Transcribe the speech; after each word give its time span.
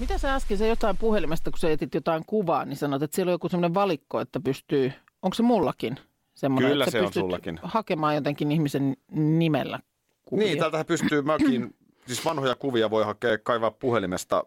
Mitä 0.00 0.18
sä 0.18 0.34
äsken 0.34 0.58
se 0.58 0.68
jotain 0.68 0.96
puhelimesta, 0.96 1.50
kun 1.50 1.58
sä 1.58 1.70
etit 1.70 1.94
jotain 1.94 2.22
kuvaa, 2.26 2.64
niin 2.64 2.76
sanot, 2.76 3.02
että 3.02 3.14
siellä 3.14 3.30
on 3.30 3.34
joku 3.34 3.48
semmoinen 3.48 3.74
valikko, 3.74 4.20
että 4.20 4.40
pystyy, 4.40 4.92
onko 5.22 5.34
se 5.34 5.42
mullakin 5.42 5.96
semmoinen, 6.34 6.70
Kyllä 6.70 6.84
että 6.84 6.90
sä 6.92 6.98
se 6.98 7.06
on 7.06 7.12
sullakin. 7.12 7.60
hakemaan 7.62 8.14
jotenkin 8.14 8.52
ihmisen 8.52 8.96
nimellä 9.12 9.78
kuvia. 10.24 10.46
Niin, 10.46 10.58
täältähän 10.58 10.86
pystyy 10.86 11.22
mäkin, 11.22 11.74
siis 12.06 12.24
vanhoja 12.24 12.54
kuvia 12.54 12.90
voi 12.90 13.04
hakea, 13.04 13.38
kaivaa 13.38 13.70
puhelimesta 13.70 14.44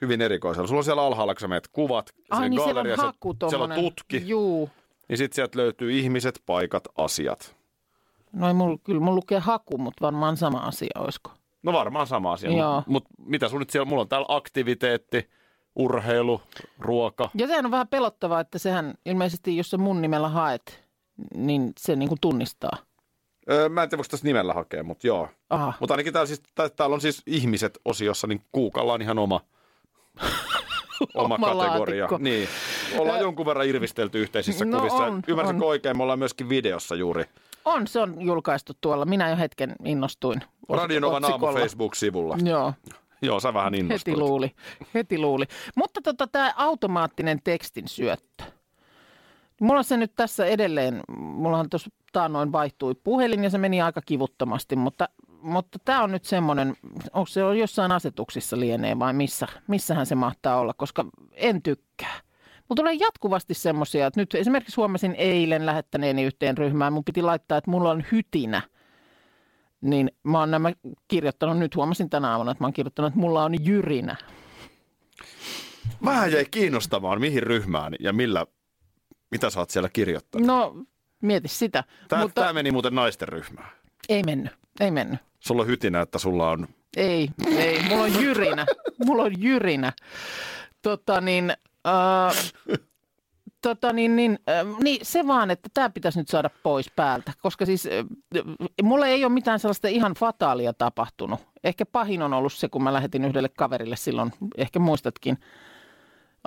hyvin 0.00 0.20
erikoisella. 0.20 0.68
Sulla 0.68 0.80
on 0.80 0.84
siellä 0.84 1.02
alhaalla, 1.02 1.34
kun 1.34 1.40
sä 1.40 1.48
menet 1.48 1.68
kuvat, 1.68 2.10
Ai 2.30 2.36
sinne 2.36 2.48
niin, 2.48 2.64
siellä 2.64 2.80
on 2.80 2.96
haku 2.96 3.36
siellä 3.48 3.64
on 3.64 3.74
tutki, 3.74 4.22
Juu. 4.26 4.70
niin 5.08 5.16
sitten 5.18 5.34
sieltä 5.34 5.58
löytyy 5.58 5.92
ihmiset, 5.92 6.42
paikat, 6.46 6.88
asiat. 6.96 7.56
No 8.32 8.48
ei 8.48 8.54
mulla, 8.54 8.78
kyllä 8.84 9.00
mulla 9.00 9.16
lukee 9.16 9.38
haku, 9.38 9.78
mutta 9.78 10.04
varmaan 10.04 10.36
sama 10.36 10.58
asia 10.58 10.90
olisiko. 10.98 11.30
No 11.62 11.72
varmaan 11.72 12.06
sama 12.06 12.32
asia, 12.32 12.50
Joo. 12.50 12.74
mutta 12.76 12.90
mut 12.90 13.04
mitä 13.18 13.48
sun 13.48 13.58
nyt 13.60 13.70
siellä, 13.70 13.84
mulla 13.88 14.02
on 14.02 14.08
täällä 14.08 14.26
aktiviteetti, 14.28 15.30
urheilu, 15.76 16.42
ruoka. 16.78 17.30
Ja 17.34 17.46
sehän 17.46 17.64
on 17.64 17.70
vähän 17.70 17.88
pelottavaa, 17.88 18.40
että 18.40 18.58
sehän 18.58 18.94
ilmeisesti, 19.06 19.56
jos 19.56 19.70
sä 19.70 19.78
mun 19.78 20.02
nimellä 20.02 20.28
haet, 20.28 20.84
niin 21.34 21.72
se 21.78 21.96
niin 21.96 22.08
kuin 22.08 22.18
tunnistaa. 22.20 22.76
Öö, 23.50 23.68
mä 23.68 23.82
en 23.82 23.88
tiedä, 23.88 23.98
voiko 23.98 24.08
tässä 24.10 24.26
nimellä 24.26 24.52
hakea, 24.52 24.82
mutta 24.84 25.06
joo. 25.06 25.28
Aha. 25.50 25.72
Mutta 25.80 25.94
ainakin 25.94 26.12
täällä, 26.12 26.26
siis, 26.26 26.42
tää, 26.54 26.68
täällä 26.68 26.94
on 26.94 27.00
siis 27.00 27.22
ihmiset 27.26 27.78
osiossa, 27.84 28.26
niin 28.26 28.42
Kuukalla 28.52 28.92
on 28.92 29.02
ihan 29.02 29.18
oma, 29.18 29.40
oma 31.14 31.34
Oma 31.34 31.38
kategoria. 31.38 32.02
laatikko. 32.04 32.18
Niin. 32.18 32.48
Ollaan 32.98 33.20
jonkun 33.20 33.46
verran 33.46 33.66
irvistelty 33.66 34.20
yhteisissä 34.22 34.64
No 34.64 34.76
kuvissa. 34.78 34.96
on, 34.96 35.22
Ymmärsinkö 35.28 35.64
on. 35.64 35.68
oikein? 35.68 35.96
Me 35.96 36.02
ollaan 36.02 36.18
myöskin 36.18 36.48
videossa 36.48 36.94
juuri. 36.94 37.24
On, 37.68 37.86
se 37.86 38.00
on 38.00 38.22
julkaistu 38.22 38.72
tuolla. 38.80 39.04
Minä 39.04 39.28
jo 39.28 39.36
hetken 39.36 39.74
innostuin. 39.84 40.40
os- 40.72 40.76
Radionovan 40.76 41.24
aamu. 41.24 41.46
Facebook-sivulla. 41.46 42.36
Joo, 42.44 42.72
Joo, 43.22 43.40
sä 43.40 43.54
vähän 43.54 43.72
heti 43.74 43.80
innostuit. 43.84 44.16
luuli. 44.16 44.54
Heti 44.94 45.18
luuli. 45.18 45.44
Mutta 45.76 46.00
tota, 46.02 46.26
tämä 46.26 46.52
automaattinen 46.56 47.40
tekstin 47.44 47.88
syöttö. 47.88 48.44
Mulla 49.60 49.78
on 49.78 49.84
se 49.84 49.96
nyt 49.96 50.12
tässä 50.16 50.46
edelleen, 50.46 51.00
mullahan 51.18 51.70
tuossa 51.70 51.90
taannoin 52.12 52.52
vaihtui 52.52 52.94
puhelin 53.04 53.44
ja 53.44 53.50
se 53.50 53.58
meni 53.58 53.82
aika 53.82 54.00
kivuttomasti, 54.06 54.76
mutta, 54.76 55.08
mutta 55.42 55.78
tämä 55.84 56.02
on 56.02 56.12
nyt 56.12 56.24
semmoinen, 56.24 56.76
onko 57.12 57.26
se 57.26 57.40
jossain 57.40 57.92
asetuksissa 57.92 58.60
lienee 58.60 58.98
vai 58.98 59.12
missä, 59.12 59.46
missähän 59.66 60.06
se 60.06 60.14
mahtaa 60.14 60.60
olla, 60.60 60.74
koska 60.74 61.04
en 61.32 61.62
tykkää. 61.62 62.20
Mulla 62.68 62.76
tulee 62.76 62.94
jatkuvasti 62.94 63.54
semmoisia, 63.54 64.06
että 64.06 64.20
nyt 64.20 64.34
esimerkiksi 64.34 64.76
huomasin 64.76 65.14
eilen 65.18 65.66
lähettäneeni 65.66 66.24
yhteen 66.24 66.58
ryhmään, 66.58 66.92
mun 66.92 67.04
piti 67.04 67.22
laittaa, 67.22 67.58
että 67.58 67.70
mulla 67.70 67.90
on 67.90 68.04
hytinä. 68.12 68.62
Niin 69.80 70.10
mä 70.22 70.38
oon 70.40 70.50
nämä 70.50 70.72
kirjoittanut, 71.08 71.58
nyt 71.58 71.76
huomasin 71.76 72.10
tänä 72.10 72.30
aamuna, 72.30 72.50
että 72.50 72.64
mä 72.64 72.66
oon 72.66 72.72
kirjoittanut, 72.72 73.08
että 73.08 73.20
mulla 73.20 73.44
on 73.44 73.64
jyrinä. 73.64 74.16
Vähän 76.04 76.32
jäi 76.32 76.44
kiinnostamaan, 76.50 77.20
mihin 77.20 77.42
ryhmään 77.42 77.94
ja 78.00 78.12
millä, 78.12 78.46
mitä 79.30 79.50
sä 79.50 79.60
oot 79.60 79.70
siellä 79.70 79.88
kirjoittanut. 79.88 80.46
No, 80.46 80.74
mieti 81.22 81.48
sitä. 81.48 81.84
Tämä, 82.08 82.22
Mutta 82.22 82.40
tämä 82.40 82.52
meni 82.52 82.70
muuten 82.70 82.94
naisten 82.94 83.28
ryhmään. 83.28 83.70
ei 84.08 84.22
mennyt, 84.22 84.52
ei 84.80 84.90
mennyt. 84.90 85.20
Sulla 85.40 85.62
on 85.62 85.68
hytinä, 85.68 86.00
että 86.00 86.18
sulla 86.18 86.50
on... 86.50 86.68
Ei, 86.96 87.28
ei, 87.56 87.82
mulla 87.88 88.02
on 88.02 88.22
jyrinä. 88.22 88.66
Mulla 89.04 89.22
on 89.22 89.42
jyrinä. 89.42 89.92
Tota 90.82 91.20
niin, 91.20 91.52
tota 93.62 93.92
niin, 93.92 94.16
niin, 94.16 94.38
äh, 94.48 94.78
niin 94.80 94.98
se 95.02 95.26
vaan, 95.26 95.50
että 95.50 95.68
tämä 95.74 95.90
pitäisi 95.90 96.18
nyt 96.18 96.28
saada 96.28 96.50
pois 96.62 96.90
päältä. 96.96 97.32
Koska 97.42 97.66
siis 97.66 97.86
äh, 97.86 98.04
mulla 98.82 99.06
ei 99.06 99.24
ole 99.24 99.32
mitään 99.32 99.58
sellaista 99.58 99.88
ihan 99.88 100.14
fataalia 100.14 100.72
tapahtunut. 100.72 101.40
Ehkä 101.64 101.86
pahin 101.86 102.22
on 102.22 102.34
ollut 102.34 102.52
se, 102.52 102.68
kun 102.68 102.82
mä 102.82 102.92
lähetin 102.92 103.24
yhdelle 103.24 103.48
kaverille 103.48 103.96
silloin, 103.96 104.32
ehkä 104.56 104.78
muistatkin 104.78 105.38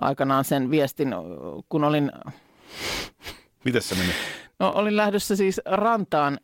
aikanaan 0.01 0.43
sen 0.43 0.71
viestin, 0.71 1.15
kun 1.69 1.83
olin 1.83 2.11
Miten 3.65 3.81
se 3.81 3.95
meni? 3.95 4.11
No 4.59 4.71
olin 4.75 4.97
lähdössä 4.97 5.35
siis 5.35 5.61
rantaan 5.65 6.39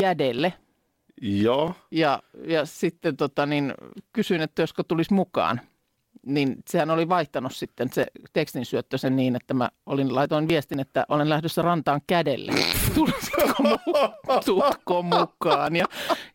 jädelle 0.00 0.52
Joo. 1.20 1.74
ja, 1.90 2.22
ja 2.46 2.66
sitten 2.66 3.16
tota, 3.16 3.46
niin, 3.46 3.74
kysyin, 4.12 4.40
että 4.40 4.62
josko 4.62 4.82
tulisi 4.82 5.14
mukaan. 5.14 5.60
Niin 6.26 6.56
sehän 6.68 6.90
oli 6.90 7.08
vaihtanut 7.08 7.52
sitten 7.54 7.92
se 7.92 8.06
tekstin 8.32 8.64
syöttö 8.64 8.98
sen 8.98 9.16
niin, 9.16 9.36
että 9.36 9.54
mä 9.54 9.68
olin, 9.86 10.14
laitoin 10.14 10.48
viestin, 10.48 10.80
että 10.80 11.04
olen 11.08 11.28
lähdössä 11.28 11.62
rantaan 11.62 12.00
kädelle. 12.06 12.52
Tulisitko, 12.94 13.62
mu- 13.62 14.44
tuutko 14.44 15.02
mukaan? 15.02 15.76
Ja 15.76 15.84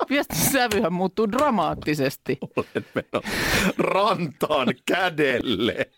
viestin 0.09 0.37
sävyhän 0.37 0.93
muuttuu 0.93 1.31
dramaattisesti. 1.31 2.37
Olen 2.55 2.85
menossa 2.95 3.31
rantaan 3.77 4.67
kädelle. 4.85 5.89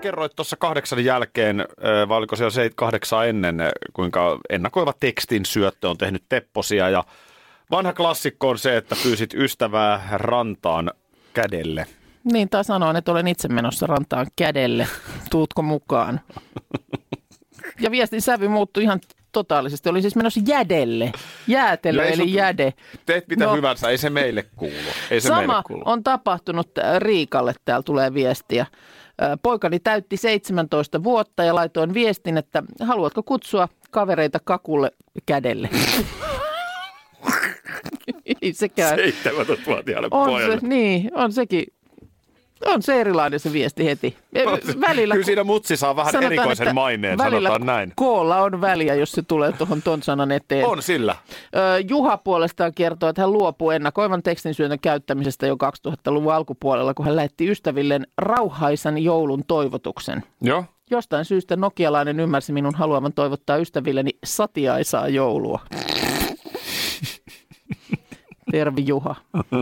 Kerroit 0.00 0.32
tuossa 0.36 0.56
kahdeksan 0.56 1.04
jälkeen, 1.04 1.66
vai 2.08 2.18
oliko 2.18 2.36
se 2.36 2.44
jo 2.44 2.50
se 2.50 2.70
kahdeksan 2.74 3.28
ennen, 3.28 3.56
kuinka 3.92 4.38
ennakoiva 4.50 4.92
tekstin 5.00 5.44
syöttö 5.46 5.90
on 5.90 5.98
tehnyt 5.98 6.24
tepposia. 6.28 6.90
Ja 6.90 7.04
vanha 7.70 7.92
klassikko 7.92 8.48
on 8.48 8.58
se, 8.58 8.76
että 8.76 8.96
pyysit 9.02 9.34
ystävää 9.34 10.08
rantaan 10.12 10.90
kädelle. 11.34 11.86
Niin, 12.32 12.48
tai 12.48 12.64
sanoin, 12.64 12.96
että 12.96 13.12
olen 13.12 13.28
itse 13.28 13.48
menossa 13.48 13.86
rantaan 13.86 14.26
kädelle. 14.36 14.86
Tuutko 15.30 15.62
mukaan? 15.62 16.20
Ja 17.80 17.90
viestin 17.90 18.22
sävy 18.22 18.48
muuttui 18.48 18.82
ihan 18.82 19.00
totaalisesti. 19.32 19.88
Oli 19.88 20.02
siis 20.02 20.16
menossa 20.16 20.40
jädelle. 20.46 21.12
Jäätelö 21.46 22.04
eli 22.04 22.22
sut- 22.22 22.28
jäde. 22.34 22.72
Teet 23.06 23.28
mitä 23.28 23.44
No. 23.44 23.54
hyvänsä, 23.56 23.88
ei 23.88 23.98
se 23.98 24.10
meille 24.10 24.42
kuulu. 24.56 24.74
Ei 25.10 25.20
se 25.20 25.28
meille 25.28 25.42
Sama 25.46 25.62
kuulu. 25.62 25.82
on 25.86 26.02
tapahtunut 26.02 26.78
äh, 26.78 26.98
Riikalle, 27.00 27.54
täällä 27.64 27.82
tulee 27.82 28.14
viestiä. 28.14 28.66
Äh, 29.22 29.38
Poikani 29.42 29.78
täytti 29.80 30.16
17 30.16 31.02
vuotta 31.04 31.44
ja 31.44 31.54
laitoin 31.54 31.94
viestin, 31.94 32.36
että 32.38 32.62
haluatko 32.80 33.22
kutsua 33.22 33.68
kavereita 33.90 34.38
kakulle 34.44 34.90
kädelle? 35.26 35.68
Ei 38.42 38.52
sekään. 38.52 38.98
17-vuotiaalle 38.98 40.08
On 40.10 40.26
pojalle. 40.30 40.60
se, 40.60 40.66
niin, 40.66 41.10
on 41.14 41.32
sekin. 41.32 41.64
On 42.66 42.82
se 42.82 43.00
erilainen 43.00 43.40
se 43.40 43.52
viesti 43.52 43.84
heti. 43.84 44.16
Välillä, 44.88 45.14
Kyllä 45.14 45.26
siinä 45.26 45.44
mutsi 45.44 45.76
saa 45.76 45.96
vähän 45.96 46.12
sanotaan, 46.12 46.32
erikoisen 46.32 46.64
että 46.66 46.74
maineen, 46.74 47.18
välillä 47.18 47.48
sanotaan 47.48 47.66
näin. 47.66 47.92
Koolla 47.96 48.42
on 48.42 48.60
väliä, 48.60 48.94
jos 48.94 49.12
se 49.12 49.22
tulee 49.22 49.52
tuohon 49.52 49.82
ton 49.82 50.02
sanan 50.02 50.32
eteen. 50.32 50.66
On 50.66 50.82
sillä. 50.82 51.16
Juha 51.88 52.16
puolestaan 52.16 52.74
kertoo, 52.74 53.08
että 53.08 53.22
hän 53.22 53.32
luopuu 53.32 53.70
ennakoivan 53.70 54.22
tekstinsyötön 54.22 54.78
käyttämisestä 54.80 55.46
jo 55.46 55.56
2000-luvun 55.88 56.34
alkupuolella, 56.34 56.94
kun 56.94 57.06
hän 57.06 57.16
lähetti 57.16 57.50
ystävilleen 57.50 58.06
rauhaisan 58.18 58.98
joulun 58.98 59.44
toivotuksen. 59.48 60.22
Joo. 60.40 60.64
Jostain 60.90 61.24
syystä 61.24 61.56
nokialainen 61.56 62.20
ymmärsi 62.20 62.52
minun 62.52 62.74
haluavan 62.74 63.12
toivottaa 63.12 63.56
ystävilleni 63.56 64.10
satiaisaa 64.24 65.08
joulua. 65.08 65.60
Tervi 68.52 68.86
Juha. 68.86 69.14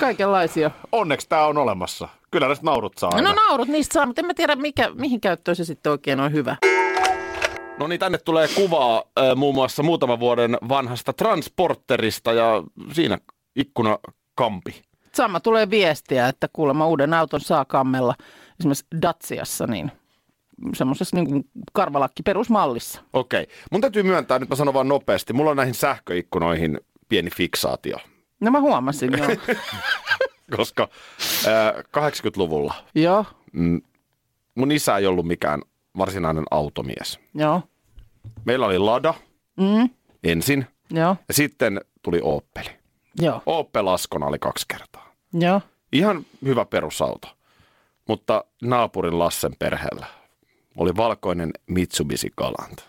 Kaikenlaisia. 0.00 0.70
Onneksi 0.92 1.28
tämä 1.28 1.46
on 1.46 1.58
olemassa. 1.58 2.08
Kyllä 2.30 2.46
näistä 2.46 2.66
naurut 2.66 2.98
saa 2.98 3.10
aina. 3.14 3.28
No 3.28 3.34
naurut 3.34 3.68
niistä 3.68 3.92
saa, 3.92 4.06
mutta 4.06 4.20
en 4.20 4.26
mä 4.26 4.34
tiedä 4.34 4.56
mikä, 4.56 4.90
mihin 4.94 5.20
käyttöön 5.20 5.56
se 5.56 5.64
sitten 5.64 5.92
oikein 5.92 6.20
on 6.20 6.32
hyvä. 6.32 6.56
No 7.78 7.86
niin, 7.86 8.00
tänne 8.00 8.18
tulee 8.18 8.48
kuvaa 8.54 9.02
äh, 9.18 9.36
muun 9.36 9.54
muassa 9.54 9.82
muutaman 9.82 10.20
vuoden 10.20 10.58
vanhasta 10.68 11.12
transporterista 11.12 12.32
ja 12.32 12.62
siinä 12.92 13.18
ikkuna 13.56 13.98
kampi. 14.34 14.82
Sama 15.14 15.40
tulee 15.40 15.70
viestiä, 15.70 16.28
että 16.28 16.48
kuulemma 16.52 16.86
uuden 16.86 17.14
auton 17.14 17.40
saa 17.40 17.64
kammella 17.64 18.14
esimerkiksi 18.60 18.86
Datsiassa, 19.02 19.66
niin 19.66 19.92
semmoisessa 20.74 21.16
niin 21.16 21.26
kuin 21.28 21.44
karvalakki 21.72 22.22
perusmallissa. 22.22 23.00
Okei. 23.12 23.46
Mun 23.72 23.80
täytyy 23.80 24.02
myöntää, 24.02 24.38
nyt 24.38 24.48
mä 24.48 24.56
sanon 24.56 24.74
vaan 24.74 24.88
nopeasti, 24.88 25.32
mulla 25.32 25.50
on 25.50 25.56
näihin 25.56 25.74
sähköikkunoihin 25.74 26.80
pieni 27.08 27.30
fiksaatio. 27.36 27.96
No 28.40 28.50
mä 28.50 28.60
huomasin, 28.60 29.10
joo. 29.18 29.28
Koska 30.56 30.88
äh, 31.46 31.74
80-luvulla 31.76 32.74
joo, 32.94 33.24
mm, 33.52 33.80
mun 34.54 34.72
isä 34.72 34.96
ei 34.96 35.06
ollut 35.06 35.26
mikään 35.26 35.62
varsinainen 35.98 36.44
automies. 36.50 37.20
joo, 37.34 37.62
Meillä 38.44 38.66
oli 38.66 38.78
Lada 38.78 39.14
mm, 39.56 39.90
ensin 40.24 40.66
joo, 40.90 41.16
ja 41.28 41.34
sitten 41.34 41.80
tuli 42.02 42.20
Opeli. 42.22 42.70
joo, 43.20 43.42
Opel 43.46 43.86
Askona 43.86 44.26
oli 44.26 44.38
kaksi 44.38 44.64
kertaa. 44.68 45.12
Joo. 45.32 45.60
Ihan 45.92 46.26
hyvä 46.44 46.64
perusauto. 46.64 47.28
Mutta 48.08 48.44
naapurin 48.62 49.18
Lassen 49.18 49.52
perheellä 49.58 50.06
oli 50.76 50.96
valkoinen 50.96 51.50
Mitsubishi 51.66 52.30
Galant. 52.36 52.88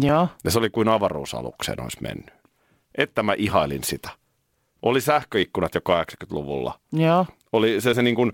Joo. 0.00 0.28
Ja 0.44 0.50
se 0.50 0.58
oli 0.58 0.70
kuin 0.70 0.88
avaruusalukseen 0.88 1.82
olisi 1.82 1.96
mennyt. 2.00 2.34
Että 2.94 3.22
mä 3.22 3.34
ihailin 3.38 3.84
sitä. 3.84 4.10
Oli 4.82 5.00
sähköikkunat 5.00 5.74
jo 5.74 5.80
80-luvulla. 5.80 6.78
Joo. 6.92 7.26
Oli 7.52 7.80
se, 7.80 7.94
se 7.94 8.02
niin 8.02 8.16
kuin, 8.16 8.32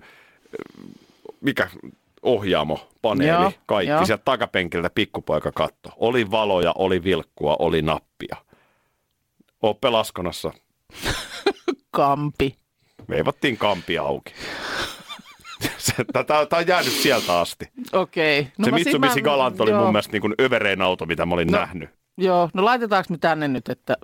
mikä 1.41 1.69
ohjaamo, 2.21 2.89
paneeli, 3.01 3.41
Joo, 3.43 3.51
kaikki. 3.65 3.89
joo. 3.89 4.05
Sieltä 4.05 4.23
takapenkiltä 4.25 4.89
pikkupoika 4.95 5.51
katto. 5.51 5.89
Oli 5.97 6.31
valoja, 6.31 6.71
oli 6.77 7.03
vilkkua, 7.03 7.55
oli 7.59 7.81
nappia. 7.81 8.35
Oppe 9.61 9.89
Laskonassa 9.89 10.51
Kampi. 11.91 12.55
veivattiin 13.09 13.57
kampi 13.57 13.97
auki. 13.97 14.33
Tämä 16.27 16.39
on 16.59 16.67
jäänyt 16.67 16.91
sieltä 16.93 17.39
asti. 17.39 17.65
Okei. 17.93 18.47
No 18.57 18.65
se 18.65 18.71
Mitsubishi 18.71 19.21
mä- 19.21 19.25
Galant 19.25 19.61
oli 19.61 19.71
joo. 19.71 19.81
mun 19.83 19.91
mielestä 19.91 20.11
niin 20.11 20.21
kuin 20.21 20.33
överein 20.41 20.81
auto, 20.81 21.05
mitä 21.05 21.25
mä 21.25 21.35
olin 21.35 21.47
No, 21.47 21.57
nähnyt. 21.59 21.89
Joo. 22.17 22.49
No 22.53 22.65
laitetaanko 22.65 23.07
me 23.09 23.17
tänne 23.17 23.47
nyt, 23.47 23.69
että 23.69 23.97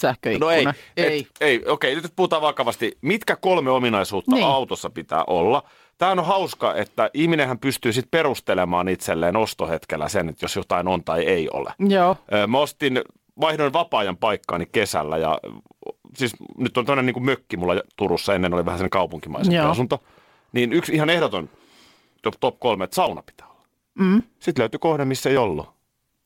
sähköikkuna? 0.00 0.46
No 0.46 0.50
ei, 0.50 0.66
Ei. 0.96 1.18
Et, 1.20 1.26
ei 1.40 1.62
okei, 1.66 1.94
nyt 1.94 2.12
puhutaan 2.16 2.42
vakavasti. 2.42 2.98
Mitkä 3.02 3.36
kolme 3.36 3.70
ominaisuutta 3.70 4.34
Niin. 4.34 4.46
autossa 4.46 4.90
pitää 4.90 5.24
olla? 5.26 5.62
Tämä 5.98 6.12
on 6.12 6.24
hauska, 6.24 6.74
että 6.74 7.10
ihminenhän 7.14 7.58
pystyy 7.58 7.92
sitten 7.92 8.10
perustelemaan 8.10 8.88
itselleen 8.88 9.36
ostohetkellä 9.36 10.08
sen, 10.08 10.28
että 10.28 10.44
jos 10.44 10.56
jotain 10.56 10.88
on 10.88 11.04
tai 11.04 11.24
ei 11.24 11.48
ole. 11.52 11.72
Joo. 11.88 12.16
Mä 12.48 12.58
ostin, 12.58 13.00
vaihdoin 13.40 13.72
vapaa-ajan 13.72 14.16
paikkaani 14.16 14.66
kesällä 14.72 15.18
ja 15.18 15.38
siis 16.16 16.32
nyt 16.58 16.76
on 16.78 16.86
toinen 16.86 17.06
niin 17.06 17.24
mökki 17.24 17.56
mulla 17.56 17.74
Turussa, 17.96 18.34
ennen 18.34 18.54
oli 18.54 18.64
vähän 18.64 18.78
sen 18.78 18.90
kaupunkimaisempi 18.90 19.56
Joo. 19.56 19.70
asunto. 19.70 20.02
Niin 20.52 20.72
yksi 20.72 20.92
ihan 20.92 21.10
ehdoton 21.10 21.50
top, 22.22 22.34
top 22.40 22.60
kolme, 22.60 22.84
että 22.84 22.94
sauna 22.94 23.22
pitää 23.22 23.46
olla. 23.48 23.66
Mm. 23.98 24.22
Sitten 24.40 24.62
löytyi 24.62 24.78
kohde, 24.78 25.04
missä 25.04 25.30
ei 25.30 25.36
ollut. 25.36 25.66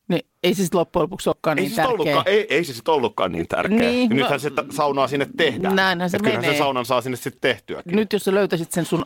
Niin, 0.09 0.27
ei 0.43 0.55
se 0.55 0.63
sitten 0.63 0.79
loppujen 0.81 1.03
lopuksi 1.03 1.29
olekaan 1.29 1.59
Ei, 1.59 1.65
niin 1.65 1.71
se 1.71 1.75
sit 1.75 1.77
tärkeä. 1.77 1.93
ollutkaan, 1.95 2.29
ei, 2.29 2.47
ei 2.51 2.65
se 2.65 2.73
sitten 2.75 2.95
ollutkaan 2.95 3.33
niin 3.33 3.49
tärkeä. 3.49 3.79
Niin, 3.79 4.11
Ja 4.11 4.17
no- 4.17 4.23
Nythän 4.23 4.41
se 4.41 4.51
ta- 4.51 4.65
saunaa 4.71 5.09
sinne 5.09 5.27
tehdään. 5.37 5.77
Näinhän 5.77 6.11
se 6.11 6.17
Et 6.17 6.23
kyllähän 6.23 6.41
menee. 6.43 6.55
sen 6.55 6.65
saunan 6.65 6.85
saa 6.85 7.01
sinne 7.01 7.17
sitten 7.17 7.41
tehtyäkin. 7.41 7.97
Nyt 7.97 8.13
jos 8.13 8.25
sä 8.25 8.35
löytäisit 8.35 8.73
sen 8.73 8.85
sun 8.85 9.05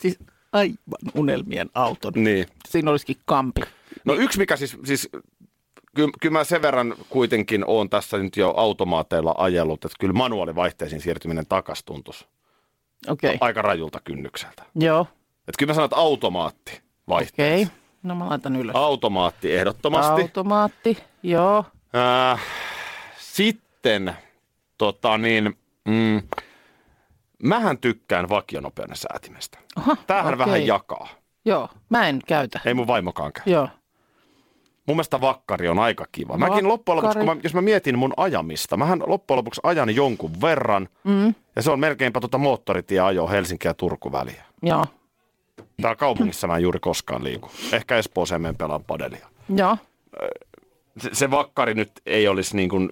siis 0.00 0.18
aivan 0.52 0.76
unelmien 1.14 1.70
auton, 1.74 2.12
Niin. 2.16 2.46
siinä 2.68 2.90
olisikin 2.90 3.16
kampi. 3.24 3.60
No 4.04 4.14
yksi 4.14 4.38
mikä 4.38 4.56
siis, 4.56 4.76
siis 4.84 5.08
kyllä, 5.94 6.10
kyllä 6.20 6.32
mä 6.38 6.44
sen 6.44 6.62
verran 6.62 6.94
kuitenkin 7.08 7.64
on 7.66 7.90
tässä 7.90 8.18
nyt 8.18 8.36
jo 8.36 8.50
automaateilla 8.56 9.34
ajellut, 9.38 9.84
että 9.84 9.96
kyllä 10.00 10.12
manuaalivaihteisiin 10.14 11.00
siirtyminen 11.00 11.46
takas 11.48 11.84
tuntuisi 11.84 12.24
Okei. 12.24 12.35
Okay. 13.08 13.38
aika 13.40 13.62
rajulta 13.62 14.00
kynnykseltä. 14.04 14.62
Joo. 14.74 15.06
Että 15.38 15.58
kyllä 15.58 15.70
mä 15.70 15.74
sanon, 15.74 15.84
että 15.84 15.96
automaatti 15.96 16.82
vaihteeksi. 17.08 17.42
Okei. 17.42 17.62
Okay. 17.62 17.76
No 18.02 18.14
mä 18.14 18.28
laitan 18.28 18.56
ylös. 18.56 18.76
Automaatti 18.76 19.54
ehdottomasti. 19.56 20.22
Automaatti. 20.22 20.98
Joo. 21.22 21.64
Äh, 22.32 22.40
sitten, 23.18 24.16
tota 24.78 25.18
niin, 25.18 25.58
mm, 25.88 26.22
mähän 27.42 27.78
tykkään 27.78 28.28
vakionopeuden 28.28 28.96
säätimestä. 28.96 29.58
Aha, 29.76 29.96
Tämähän 30.06 30.34
okei. 30.34 30.46
vähän 30.46 30.66
jakaa. 30.66 31.08
Joo. 31.44 31.68
Mä 31.88 32.08
en 32.08 32.20
käytä. 32.26 32.60
Ei 32.64 32.74
mun 32.74 32.86
vaimokaan 32.86 33.32
käy. 33.32 33.42
Joo. 33.46 33.68
Mun 34.86 34.96
mielestä 34.96 35.20
vakkari 35.20 35.68
on 35.68 35.78
aika 35.78 36.04
kiva. 36.12 36.36
Mäkin 36.38 36.68
loppujen 36.68 36.96
lopuksi, 36.96 37.18
kun 37.18 37.26
mä, 37.26 37.36
jos 37.42 37.54
mä 37.54 37.60
mietin 37.62 37.98
mun 37.98 38.14
ajamista, 38.16 38.76
mähän 38.76 39.02
loppujen 39.06 39.36
lopuksi 39.36 39.60
ajan 39.64 39.94
jonkun 39.94 40.40
verran, 40.40 40.88
Mm. 41.04 41.34
ja 41.56 41.62
se 41.62 41.70
on 41.70 41.80
melkeinpä 41.80 42.20
tuota 42.20 42.38
moottoritieajoa 42.38 43.28
Helsinki 43.30 43.68
ja 43.68 43.74
Turku 43.74 44.12
väliä. 44.12 44.44
Joo. 44.62 44.84
Täällä 45.82 45.96
kaupungissa 45.96 46.46
mä 46.46 46.56
en 46.56 46.62
juuri 46.62 46.80
koskaan 46.80 47.24
liiku. 47.24 47.50
Ehkä 47.72 47.96
Espooseen 47.96 48.42
menen 48.42 48.56
pelaan 48.56 48.84
padelia. 48.84 49.28
Joo. 49.56 49.76
Se, 50.98 51.10
se 51.12 51.30
vakkari 51.30 51.74
nyt 51.74 51.92
ei 52.06 52.28
olisi 52.28 52.56
niin 52.56 52.68
kuin 52.68 52.90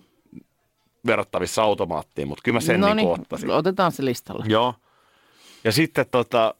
verrattavissa 1.06 1.62
automaattiin, 1.62 2.28
mutta 2.28 2.42
kyllä 2.44 2.56
mä 2.56 2.60
sen 2.60 2.80
no 2.80 2.94
niin 2.94 3.08
kuin 3.08 3.20
ottaisin. 3.20 3.50
otetaan 3.50 3.92
se 3.92 4.04
listalle. 4.04 4.44
Joo. 4.48 4.74
Ja 5.64 5.72
sitten 5.72 6.06
tota... 6.10 6.54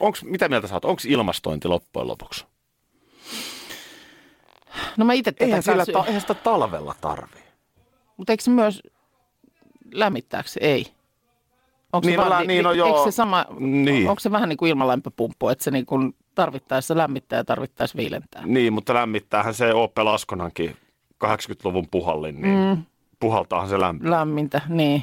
Onks, 0.00 0.24
mitä 0.24 0.48
mieltä 0.48 0.66
sä 0.66 0.74
oot? 0.74 0.84
Onko 0.84 1.02
ilmastointi 1.06 1.68
loppujen 1.68 2.08
lopuksi? 2.08 2.46
No 4.96 5.04
mä 5.04 5.12
itse 5.12 5.32
tätä 5.32 5.44
Eihän, 5.44 5.62
sillä 5.62 5.76
kanssa- 5.76 5.92
ta, 5.92 6.04
eihän 6.06 6.20
sitä 6.20 6.34
talvella 6.34 6.94
tarvii. 7.00 7.42
Mutta 8.16 8.32
eikö 8.32 8.42
se 8.42 8.50
myös 8.50 8.82
lämmittääkö 9.92 10.48
se? 10.48 10.60
Ei. 10.62 10.86
Onko 11.92 12.06
Niin, 12.08 12.20
se, 12.20 12.28
vaan, 12.30 12.46
niin, 12.46 12.64
no 12.64 12.72
joo. 12.72 13.04
se 13.04 13.10
sama, 13.10 13.46
Niin. 13.58 14.08
onko 14.08 14.20
se 14.20 14.30
vähän 14.30 14.48
niin 14.48 14.56
kuin 14.56 14.70
ilmalämpöpumppu, 14.70 15.48
että 15.48 15.64
se 15.64 15.70
niin 15.70 15.86
kuin 15.86 16.14
tarvittaessa 16.34 16.96
lämmittää 16.96 17.36
ja 17.36 17.44
tarvittaessa 17.44 17.96
viilentää? 17.96 18.42
Niin, 18.46 18.72
mutta 18.72 18.94
lämmittäähän 18.94 19.54
se 19.54 19.74
Opel 19.74 20.04
Laskonankin 20.04 20.76
80-luvun 21.24 21.88
puhallin, 21.90 22.42
niin 22.42 22.58
mm. 22.76 22.82
puhaltaahan 23.20 23.68
se 23.68 23.80
lämpö. 23.80 24.10
Lämmintä, 24.10 24.60
niin. 24.68 25.02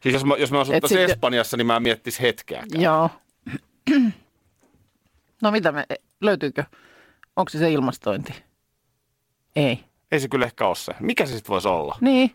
Siis 0.00 0.12
jos 0.12 0.24
mä, 0.24 0.34
jos 0.36 0.50
mä 0.52 0.56
Et 0.58 0.62
asuttaisiin 0.62 0.88
sitten- 1.00 1.10
Espanjassa, 1.10 1.56
niin 1.56 1.66
mä 1.66 1.80
miettis 1.80 2.20
hetkeäkään. 2.20 2.82
Joo. 2.82 3.10
No 5.42 5.50
mitä 5.50 5.72
me, 5.72 5.84
löytyykö? 6.20 6.64
Onko 7.36 7.48
se 7.48 7.58
se 7.58 7.72
ilmastointi? 7.72 8.34
Ei. 9.56 9.84
Ei 10.12 10.20
se 10.20 10.28
kyllä 10.28 10.46
ehkä 10.46 10.66
ole 10.66 10.74
se. 10.74 10.94
Mikä 11.00 11.26
se 11.26 11.32
sitten 11.36 11.52
voisi 11.52 11.68
olla? 11.68 11.96
Niin. 12.00 12.34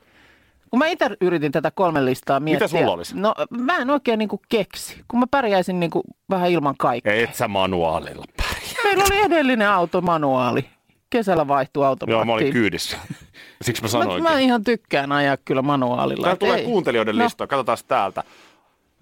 Kun 0.72 0.80
mä 0.80 0.88
itse 0.88 1.10
yritin 1.22 1.52
tätä 1.52 1.72
kolmen 1.72 2.06
listaa 2.06 2.40
miettiä. 2.40 2.68
sulla 2.68 2.92
olisi? 2.92 3.18
No 3.20 3.34
mä 3.50 3.78
en 3.78 3.90
oikein 3.90 4.20
niin 4.20 4.30
kuin 4.30 4.42
keksi, 4.50 5.04
kun 5.08 5.20
mä 5.20 5.26
pärjäisin 5.32 5.80
niin 5.80 5.90
kuin 5.92 6.04
vähän 6.30 6.50
ilman 6.52 6.76
kaikkea. 6.78 7.14
Et 7.14 7.36
sä 7.36 7.48
manuaalilla 7.48 8.26
pärjää. 8.38 8.84
Meillä 8.84 9.04
oli 9.12 9.22
edellinen 9.22 9.70
automanuaali. 9.70 10.66
Kesällä 11.10 11.48
vaihtui 11.48 11.86
automaattiin. 11.86 12.16
Joo, 12.18 12.26
mä 12.26 12.34
olin 12.34 12.54
kyydissä. 12.54 12.98
Siksi 13.62 13.82
mä 13.82 13.86
Mä, 13.86 13.90
sanoinkin. 13.90 14.24
mä 14.24 14.40
ihan 14.40 14.64
tykkään 14.64 15.12
ajaa 15.12 15.38
kyllä 15.38 15.62
manuaalilla. 15.62 16.24
Täällä 16.24 16.38
tulee 16.40 16.58
ei. 16.60 16.66
kuuntelijoiden 16.66 17.18
No. 17.18 17.24
listoja. 17.24 17.48
Katsotaan 17.48 17.78
täältä. 17.88 18.24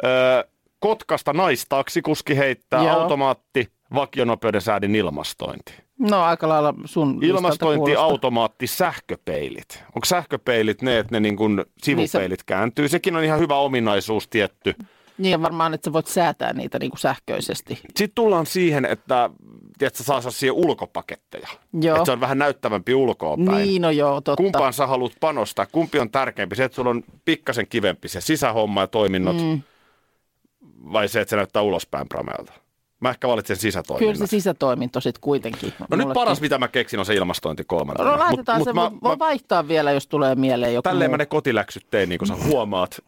Öö, 0.05 0.44
Kotkasta 0.87 1.33
naistaksikuski 1.33 2.37
heittää 2.37 2.83
Joo. 2.83 2.99
automaatti, 2.99 3.67
vakionopeuden 3.93 4.61
säädin 4.61 4.95
ilmastointi. 4.95 5.73
No 5.99 6.23
aika 6.23 6.49
lailla 6.49 6.73
sun 6.85 7.19
Ilmastointi, 7.21 7.95
automaatti, 7.95 8.67
sähköpeilit. 8.67 9.83
Onko 9.95 10.05
sähköpeilit 10.05 10.81
ne, 10.81 10.99
että 10.99 11.15
ne 11.15 11.19
niin 11.19 11.37
kuin 11.37 11.65
sivupeilit 11.83 12.39
Niin 12.39 12.45
kääntyy? 12.45 12.89
Sekin 12.89 13.15
on 13.15 13.23
ihan 13.23 13.39
hyvä 13.39 13.55
ominaisuus 13.55 14.27
tietty. 14.27 14.75
Niin 15.17 15.41
varmaan, 15.41 15.73
että 15.73 15.85
sä 15.85 15.94
voit 15.94 16.07
säätää 16.07 16.53
niitä 16.53 16.79
niin 16.79 16.91
kuin 16.91 16.99
sähköisesti. 16.99 17.75
Sitten 17.75 18.15
tullaan 18.15 18.45
siihen, 18.45 18.85
että 18.85 19.29
tiedätkö, 19.77 20.03
saa 20.03 20.21
saa 20.21 20.31
siihen 20.31 20.56
ulkopaketteja. 20.56 21.47
Joo. 21.81 21.95
Että 21.95 22.06
se 22.06 22.11
on 22.11 22.19
vähän 22.19 22.37
näyttävämpi 22.37 22.94
ulkoa 22.94 23.37
päin. 23.45 23.67
Niin, 23.67 23.81
no 23.81 23.89
joo, 23.89 24.21
totta. 24.21 24.44
Kumpaan 24.44 24.73
sä 24.73 24.87
haluat 24.87 25.13
panostaa? 25.19 25.65
Kumpi 25.65 25.99
on 25.99 26.09
tärkeämpi? 26.09 26.56
Se, 26.56 26.63
että 26.63 26.75
sulla 26.75 26.89
on 26.89 27.03
pikkasen 27.25 27.67
kivempi 27.67 28.07
se 28.07 28.21
sisähomma 28.21 28.81
ja 28.81 28.87
toiminnot, 28.87 29.41
mm. 29.41 29.61
Vai 30.93 31.07
se, 31.07 31.21
että 31.21 31.29
se 31.29 31.35
näyttää 31.35 31.61
ulospäin 31.61 32.07
prameelta? 32.09 32.53
Mä 32.99 33.09
ehkä 33.09 33.27
valitsen 33.27 33.55
Kyllä 33.55 33.61
sisätoiminnot. 33.61 34.17
se 34.17 34.27
sisätoiminto 34.27 35.01
sitten 35.01 35.21
kuitenkin. 35.21 35.73
No 35.79 35.85
nyt 35.85 35.89
Mullekin. 35.99 36.13
paras, 36.13 36.41
mitä 36.41 36.57
mä 36.57 36.67
keksin, 36.67 36.99
on 36.99 37.05
se 37.05 37.13
ilmastointi 37.13 37.63
kolmantena. 37.63 38.11
No 38.11 38.19
laitetaan 38.19 38.61
Mut- 38.61 38.63
se, 38.65 38.73
mut 38.73 38.93
mä, 38.93 38.99
voi 39.03 39.19
vaihtaa 39.19 39.67
vielä, 39.67 39.91
jos 39.91 40.07
tulee 40.07 40.35
mieleen 40.35 40.73
joku 40.73 40.83
Tälleen 40.83 41.09
muu. 41.09 41.13
mä 41.13 41.17
ne 41.17 41.25
kotiläksyt 41.25 41.87
tein, 41.91 42.09
niin 42.09 42.19
kuin 42.19 42.27
sä 42.27 42.35
huomaat. 42.35 43.03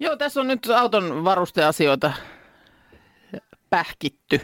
Joo, 0.00 0.16
tässä 0.16 0.40
on 0.40 0.48
nyt 0.48 0.66
auton 0.70 1.24
varusteasioita 1.24 2.12
pähkitty. 3.70 4.40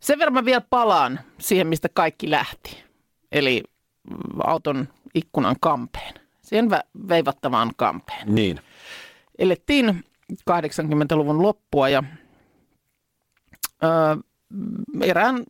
Sen 0.00 0.18
verran 0.18 0.34
mä 0.34 0.44
vielä 0.44 0.60
palaan 0.70 1.20
siihen, 1.38 1.66
mistä 1.66 1.88
kaikki 1.94 2.30
lähti. 2.30 2.84
Eli 3.32 3.62
auton 4.44 4.88
ikkunan 5.14 5.56
kampeen. 5.60 6.14
Siihen 6.42 6.70
veivattavaan 7.08 7.70
kampeen. 7.76 8.34
Niin. 8.34 8.60
Elettiin 9.38 10.04
80-luvun 10.32 11.42
loppua 11.42 11.88
ja 11.88 12.02
ö, 13.84 13.86
erään 15.02 15.44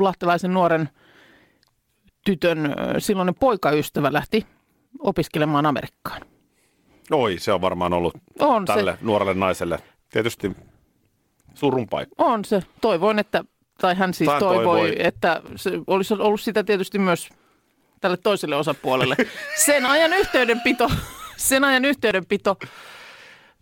lahtelaisen 0.00 0.54
nuoren 0.54 0.88
tytön 2.24 2.74
silloinen 2.98 3.34
poikaystävä 3.34 4.12
lähti 4.12 4.46
opiskelemaan 4.98 5.66
Amerikkaan. 5.66 6.22
Oi, 7.10 7.36
se 7.38 7.52
on 7.52 7.60
varmaan 7.60 7.92
ollut 7.92 8.14
On 8.38 8.66
se. 8.66 8.72
tälle 8.72 8.98
nuorelle 9.00 9.34
naiselle 9.34 9.78
tietysti 10.10 10.56
surun 11.54 11.88
paikka. 11.88 12.14
On 12.18 12.44
se. 12.44 12.62
Toivoin, 12.80 13.18
että, 13.18 13.44
tai 13.80 13.94
hän 13.94 14.14
siis 14.14 14.30
Tai 14.30 14.40
toivoi, 14.40 14.64
toivoi. 14.64 14.94
että 14.98 15.42
se 15.56 15.70
olisi 15.86 16.14
ollut 16.14 16.40
sitä 16.40 16.64
tietysti 16.64 16.98
myös 16.98 17.28
tälle 18.00 18.16
toiselle 18.16 18.56
osapuolelle. 18.56 19.16
Sen 19.66 19.86
ajan 19.86 20.12
yhteydenpito, 20.12 20.88
sen 21.36 21.64
ajan 21.64 21.84
yhteydenpito, 21.84 22.56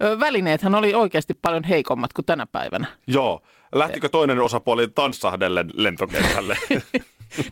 välineethän 0.01 0.75
oli 0.75 0.95
oikeasti 0.95 1.35
paljon 1.43 1.65
heikommat 1.65 2.13
kuin 2.13 2.25
tänä 2.25 2.47
päivänä. 2.47 2.87
Joo. 3.07 3.43
Lähtikö 3.75 4.09
toinen 4.09 4.41
osapuoli 4.41 4.89
tanssahdellen 4.89 5.71
lentokentälle? 5.75 6.59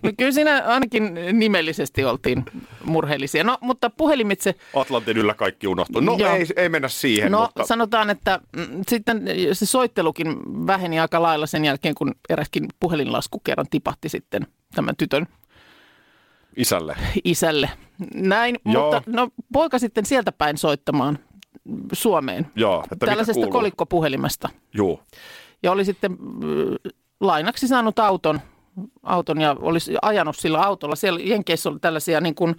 No 0.03 0.11
kyllä 0.19 0.33
siinä 0.33 0.63
ainakin 0.67 1.19
nimellisesti 1.33 2.05
oltiin 2.05 2.45
murheellisia. 2.85 3.45
No, 3.45 3.59
mutta 3.61 3.91
puhelimitse, 3.91 4.55
Atlantin 4.75 5.17
yllä 5.17 5.35
kaikki 5.35 5.67
unohtuu. 5.67 6.01
No 6.01 6.17
Joo. 6.19 6.35
ei, 6.35 6.47
ei 6.57 6.69
mennä 6.69 6.89
siihen, 6.89 7.33
no 7.33 7.41
mutta 7.41 7.65
sanotaan, 7.65 8.11
että 8.11 8.41
mm, 8.57 8.83
sitten 8.89 9.23
se 9.53 9.67
soittelukin 9.67 10.37
väheni 10.67 11.01
aika 11.01 11.23
lailla 11.23 11.47
sen 11.47 11.65
jälkeen, 11.65 11.95
kun 11.95 12.15
eräskin 12.29 12.67
puhelinlasku 12.81 13.41
kerran 13.45 13.67
tipahti 13.71 14.09
sitten 14.09 14.47
tämän 14.75 14.97
tytön 14.97 15.27
isälle. 16.57 16.97
isälle. 17.25 17.71
Näin, 18.15 18.59
Joo. 18.65 18.85
mutta 18.85 19.11
no, 19.11 19.29
poika 19.53 19.79
sitten 19.79 20.07
sieltä 20.07 20.33
päin 20.33 20.59
soittamaan 20.59 21.19
Suomeen. 21.93 22.47
Joo, 22.57 22.85
että 22.93 23.07
Tällaisesta 23.07 23.47
kolikkopuhelimesta. 23.47 24.49
Juu. 24.75 25.01
Ja 25.63 25.73
oli 25.73 25.85
sitten 25.85 26.11
mm, 26.13 26.91
lainaksi 27.21 27.69
saanut 27.69 27.99
auton, 27.99 28.41
auton 29.03 29.41
ja 29.41 29.57
olisi 29.61 29.95
ajanut 30.03 30.37
sillä 30.37 30.61
autolla. 30.63 30.97
Siellä 30.97 31.21
Jenkeissä 31.23 31.69
oli 31.69 31.79
tällaisia 31.81 32.21
niin 32.21 32.35
kuin, 32.35 32.51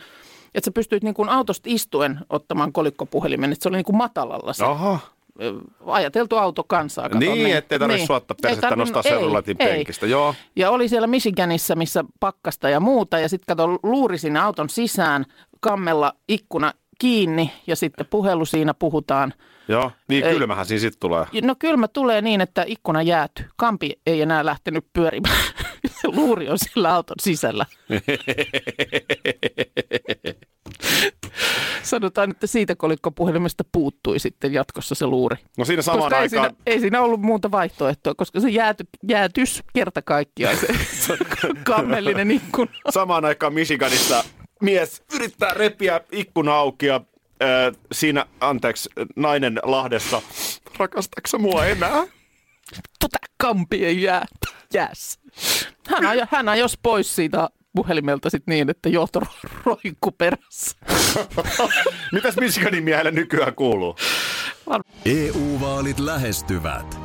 että 0.56 0.66
sä 0.66 0.72
pystyit 0.72 1.04
niin 1.04 1.14
kuin 1.14 1.30
autosta 1.30 1.70
istuen 1.70 2.20
ottamaan 2.30 2.74
kolikkopuhelimen, 2.74 3.52
että 3.52 3.64
se 3.64 3.70
oli 3.70 3.78
niin 3.78 3.86
kuin 3.86 3.98
matalalla 3.98 4.54
se 4.54 4.66
Aha. 4.66 5.00
ö, 5.42 5.54
ajateltu 5.86 6.38
auto 6.38 6.64
kansaa. 6.64 7.10
kato, 7.10 7.20
Niin, 7.20 7.56
ettei 7.56 7.80
tarvitse 7.80 7.98
Niin. 7.98 8.08
suottaa 8.08 8.38
persettä 8.42 8.68
tarvinnut- 8.70 8.78
nostaa 8.80 9.04
sellulatin 9.04 9.58
ei. 9.60 9.68
penkistä. 9.68 10.06
Joo. 10.06 10.36
Ja 10.56 10.72
oli 10.72 10.88
siellä 10.90 11.08
Michiganissa, 11.08 11.76
missä 11.76 12.04
pakkasta 12.20 12.70
ja 12.70 12.80
muuta. 12.80 13.20
Ja 13.20 13.30
sitten 13.30 13.58
kato, 13.58 13.80
luuri 13.84 14.18
sinne 14.18 14.40
auton 14.40 14.70
sisään, 14.70 15.26
kammella 15.60 16.14
ikkuna 16.28 16.74
kiinni 17.00 17.52
ja 17.68 17.76
sitten 17.76 18.06
puhelu 18.10 18.46
siinä 18.46 18.74
puhutaan. 18.74 19.34
Joo, 19.68 19.92
niin 20.08 20.26
Ei. 20.26 20.34
kylmähän 20.34 20.66
siinä 20.66 20.80
sitten 20.82 21.00
tulee. 21.00 21.26
No 21.42 21.56
kylmä 21.60 21.88
tulee 21.88 22.22
niin, 22.22 22.42
että 22.42 22.64
ikkuna 22.68 23.02
jääty. 23.02 23.46
Kampi 23.56 23.92
ei 24.06 24.22
enää 24.22 24.46
lähtenyt 24.46 24.86
pyörimään. 24.94 25.38
Se 26.02 26.08
luuri 26.16 26.50
on 26.50 26.60
sillä 26.60 26.94
auton 26.96 27.16
sisällä. 27.22 27.66
Sanotaan, 31.84 32.32
että 32.32 32.48
siitä 32.48 32.76
kolikkopuhelimesta 32.76 33.64
puuttui 33.72 34.20
sitten 34.20 34.54
jatkossa 34.54 34.96
se 34.96 35.06
luuri. 35.08 35.36
No 35.58 35.66
siinä 35.66 35.82
samaan 35.82 36.02
koska 36.02 36.16
ei 36.18 36.22
aikaan, 36.22 36.46
siinä, 36.50 36.62
ei 36.66 36.80
siinä 36.80 37.02
ollut 37.02 37.22
muuta 37.22 37.52
vaihtoehtoa, 37.52 38.16
koska 38.16 38.40
se 38.40 38.50
jääty, 38.50 38.84
jäätys 39.10 39.64
kerta 39.74 40.02
kaikkiaan 40.02 40.58
se 40.58 41.18
kammellinen 41.64 42.32
ikkuna. 42.32 42.72
samaan 42.90 43.26
aikaan 43.26 43.54
Michiganissa 43.54 44.24
mies 44.66 45.04
yrittää 45.14 45.54
repiä 45.54 46.02
ikkuna 46.12 46.56
auki 46.56 46.86
ja 46.86 46.96
äh, 46.96 47.78
siinä, 47.92 48.26
anteeksi, 48.40 48.90
nainen 49.16 49.60
Lahdessa, 49.64 50.22
rakastatko 50.78 51.38
mua 51.40 51.66
enää? 51.66 52.04
Tota 53.00 53.18
kampi 53.38 53.86
ei 53.86 54.02
jää, 54.02 54.26
jääs. 54.74 55.20
Hän, 55.88 56.06
ajo, 56.06 56.26
hän 56.32 56.50
ajos 56.50 56.80
pois 56.84 57.16
siitä 57.16 57.50
puhelimelta 57.76 58.30
sit 58.30 58.44
niin, 58.48 58.70
että 58.70 58.90
johto 58.90 59.20
ro- 59.20 59.50
roikku 59.66 60.12
perässä. 60.12 60.78
Mitäs 62.12 62.36
Michiganin 62.36 62.84
miehelle 62.84 63.12
nykyään 63.12 63.56
kuuluu? 63.56 63.96
EU-vaalit 65.06 66.00
lähestyvät. 66.00 67.05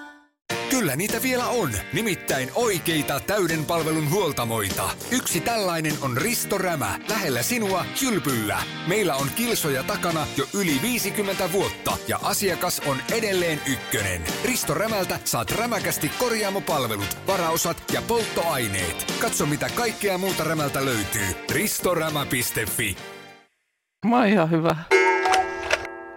Kyllä 0.81 0.95
niitä 0.95 1.21
vielä 1.21 1.47
on, 1.47 1.71
nimittäin 1.93 2.51
oikeita 2.55 3.19
täyden 3.19 3.65
palvelun 3.65 4.09
huoltamoita. 4.09 4.89
Yksi 5.11 5.41
tällainen 5.41 5.93
on 6.01 6.17
Risto 6.17 6.57
Rämä, 6.57 6.99
lähellä 7.09 7.43
sinua, 7.43 7.85
kylpyllä. 7.99 8.57
Meillä 8.87 9.15
on 9.15 9.27
kilsoja 9.35 9.83
takana 9.83 10.27
jo 10.37 10.45
yli 10.53 10.79
50 10.81 11.51
vuotta 11.51 11.97
ja 12.07 12.19
asiakas 12.23 12.81
on 12.85 12.97
edelleen 13.11 13.61
ykkönen. 13.67 14.21
Risto 14.45 14.73
Rämältä 14.73 15.19
saat 15.23 15.51
rämäkästi 15.51 16.11
korjaamopalvelut, 16.19 17.17
varaosat 17.27 17.83
ja 17.93 18.01
polttoaineet. 18.07 19.13
Katso 19.19 19.45
mitä 19.45 19.69
kaikkea 19.75 20.17
muuta 20.17 20.43
Rämältä 20.43 20.85
löytyy. 20.85 21.35
ristorämä.fi 21.51 22.97
Mä 24.05 24.17
oon 24.17 24.27
ihan 24.27 24.51
hyvä. 24.51 24.75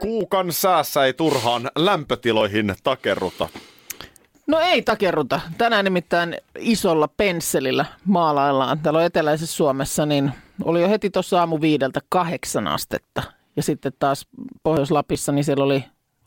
Kuukan 0.00 0.52
säässä 0.52 1.04
ei 1.04 1.12
turhaan 1.12 1.70
lämpötiloihin 1.76 2.74
takerruta. 2.84 3.48
No 4.46 4.60
ei 4.60 4.82
takerruta. 4.82 5.40
Tänään 5.58 5.84
nimittäin 5.84 6.36
isolla 6.58 7.08
pensselillä 7.08 7.84
maalaillaan. 8.04 8.78
Täällä 8.78 8.98
on 8.98 9.04
eteläisessä 9.04 9.56
Suomessa, 9.56 10.06
niin 10.06 10.32
oli 10.64 10.80
jo 10.82 10.88
heti 10.88 11.10
tuossa 11.10 11.40
aamu 11.40 11.60
viideltä 11.60 12.00
kahdeksan 12.08 12.68
astetta. 12.68 13.22
Ja 13.56 13.62
sitten 13.62 13.92
taas 13.98 14.26
Pohjois-Lapissa, 14.62 15.32
niin 15.32 15.44
siellä 15.44 15.64
oli 15.64 15.84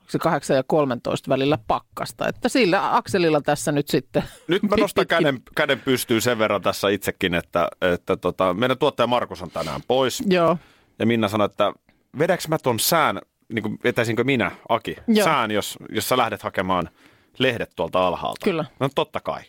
se 0.08 0.20
8 0.20 0.58
ja 0.58 0.64
13 0.64 1.30
välillä 1.30 1.58
pakkasta. 1.68 2.28
Että 2.28 2.50
sillä 2.50 2.96
akselilla 2.96 3.42
tässä 3.42 3.72
nyt 3.72 3.88
sitten. 3.88 4.24
Nyt 4.48 4.64
mä 4.64 4.76
nostan 4.80 5.08
käden, 5.08 5.40
käden 5.56 5.80
pystyyn 5.80 6.22
sen 6.22 6.40
verran 6.40 6.62
tässä 6.62 6.90
itsekin, 6.90 7.34
että, 7.34 7.68
että 7.82 8.18
tota, 8.18 8.54
meidän 8.54 8.78
tuottaja 8.78 9.08
Markus 9.08 9.42
on 9.42 9.52
tänään 9.52 9.82
pois. 9.88 10.24
Joo. 10.28 10.58
Ja 11.00 11.06
Minna 11.06 11.28
sanoi, 11.28 11.46
että 11.46 11.74
vedäks 12.20 12.48
mä 12.48 12.58
ton 12.58 12.80
sään, 12.80 13.22
niin 13.54 13.64
kuin 13.64 13.80
vetäisinkö 13.84 14.24
minä, 14.24 14.52
Aki, 14.70 14.96
Joo. 15.08 15.26
sään, 15.26 15.52
jos, 15.52 15.78
jos 15.90 16.10
sä 16.10 16.18
lähdet 16.18 16.44
hakemaan 16.44 16.90
lehdet 17.38 17.72
tuolta 17.76 18.08
alhaalta. 18.08 18.44
Kyllä. 18.44 18.66
No 18.80 18.90
totta 18.96 19.20
kai. 19.20 19.42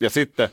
Ja 0.00 0.10
sitten 0.10 0.48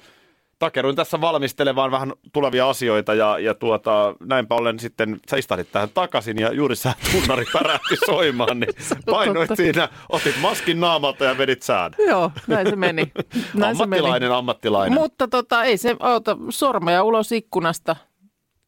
takeruin 0.59 0.95
tässä 0.95 1.21
valmistelemaan 1.21 1.91
vähän 1.91 2.13
tulevia 2.33 2.69
asioita 2.69 3.13
ja, 3.13 3.39
ja 3.39 3.53
tuota, 3.53 4.15
näinpä 4.25 4.55
ollen 4.55 4.79
sitten 4.79 5.19
sä 5.29 5.37
istahdit 5.37 5.71
tähän 5.71 5.89
takaisin 5.93 6.39
ja 6.39 6.53
juuri 6.53 6.75
sä 6.75 6.93
tunnari 7.11 7.45
pärähti 7.53 7.95
soimaan, 8.05 8.59
niin 8.59 8.73
painoit 9.11 9.47
totta. 9.47 9.55
siinä, 9.63 9.89
otit 10.09 10.35
maskin 10.41 10.79
naamalta 10.79 11.25
ja 11.25 11.37
vedit 11.37 11.61
sään. 11.61 11.91
Joo, 12.07 12.31
näin 12.47 12.69
se 12.69 12.75
meni. 12.75 13.11
Näin 13.53 13.75
se 13.75 13.85
meni. 13.85 13.99
ammattilainen, 13.99 14.31
ammattilainen. 14.31 14.99
Mutta 14.99 15.27
tota, 15.27 15.63
ei 15.63 15.77
se 15.77 15.95
auta 15.99 16.37
sormeja 16.49 17.03
ulos 17.03 17.31
ikkunasta 17.31 17.95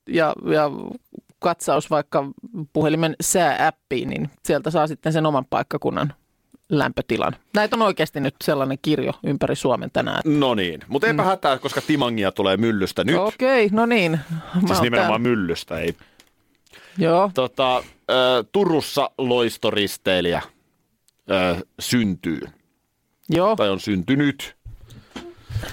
ja, 0.10 0.34
ja 0.52 0.72
katsaus 1.40 1.90
vaikka 1.90 2.26
puhelimen 2.74 3.16
sääappiin, 3.22 4.10
niin 4.10 4.30
sieltä 4.46 4.72
saa 4.72 4.88
sitten 4.88 5.14
sen 5.14 5.26
oman 5.26 5.46
paikkakunnan 5.50 6.14
lämpötilan. 6.72 7.36
Näitä 7.54 7.76
on 7.76 7.82
oikeasti 7.82 8.20
nyt 8.20 8.36
sellainen 8.44 8.78
kirjo 8.82 9.12
ympäri 9.24 9.56
Suomen 9.56 9.90
tänään. 9.94 10.22
No 10.26 10.56
niin, 10.56 10.80
mutta 10.88 11.08
eipä 11.08 11.24
hätää, 11.24 11.58
koska 11.58 11.82
timangia 11.82 12.32
tulee 12.32 12.58
myllystä 12.58 13.04
nyt. 13.04 13.16
Okei, 13.16 13.70
no 13.72 13.86
niin. 13.86 14.12
Mä 14.32 14.68
Siis 14.68 14.82
nimenomaan 14.82 15.22
täällä. 15.22 15.30
myllystä, 15.36 15.80
ei. 15.80 15.96
Joo, 16.98 17.32
Tota, 17.34 17.84
Turussa 18.52 19.10
loistoristeilijä 19.18 20.42
ö, 21.32 21.56
syntyy, 21.80 22.42
joo. 23.30 23.56
tai 23.56 23.70
on 23.70 23.80
syntynyt. 23.80 24.56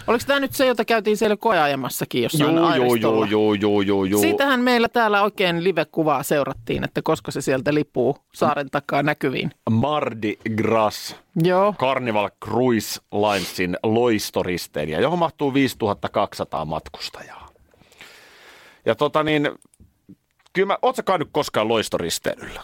Oliko 0.07 0.25
tämä 0.27 0.41
nyt 0.41 0.55
se, 0.55 0.67
jota 0.67 0.85
käytiin 0.85 1.17
siellä 1.17 1.37
koeajamassakin 1.37 2.23
jossain 2.23 2.57
Joo, 2.57 2.75
joo, 2.75 2.95
joo, 2.95 3.25
joo, 3.25 3.55
joo, 3.55 3.81
joo, 3.81 4.05
joo. 4.05 4.21
Siitähän 4.21 4.61
meillä 4.61 4.89
täällä 4.89 5.23
oikein 5.23 5.65
live-kuvaa 5.65 6.23
seurattiin, 6.23 6.85
että 6.85 7.03
koska 7.03 7.31
se 7.31 7.41
sieltä 7.41 7.75
lipuu 7.75 8.17
saaren 8.35 8.71
takaa 8.71 9.03
näkyviin. 9.03 9.51
Mardi 9.71 10.37
Gras 10.57 11.17
Joo, 11.43 11.75
Carnival 11.79 12.31
Cruise 12.45 13.01
Linesin 13.13 13.77
loistoristeilijä, 13.83 15.01
johon 15.01 15.19
mahtuu 15.19 15.55
5200 15.55 16.65
matkustajaa. 16.65 17.49
Ja 18.87 18.95
tota 18.95 19.23
niin, 19.23 19.51
kyllä 20.53 20.67
mä, 20.67 20.79
oot 20.83 20.97
sä 20.97 21.03
koskaan 21.33 21.69
loistoristeilyllä? 21.69 22.63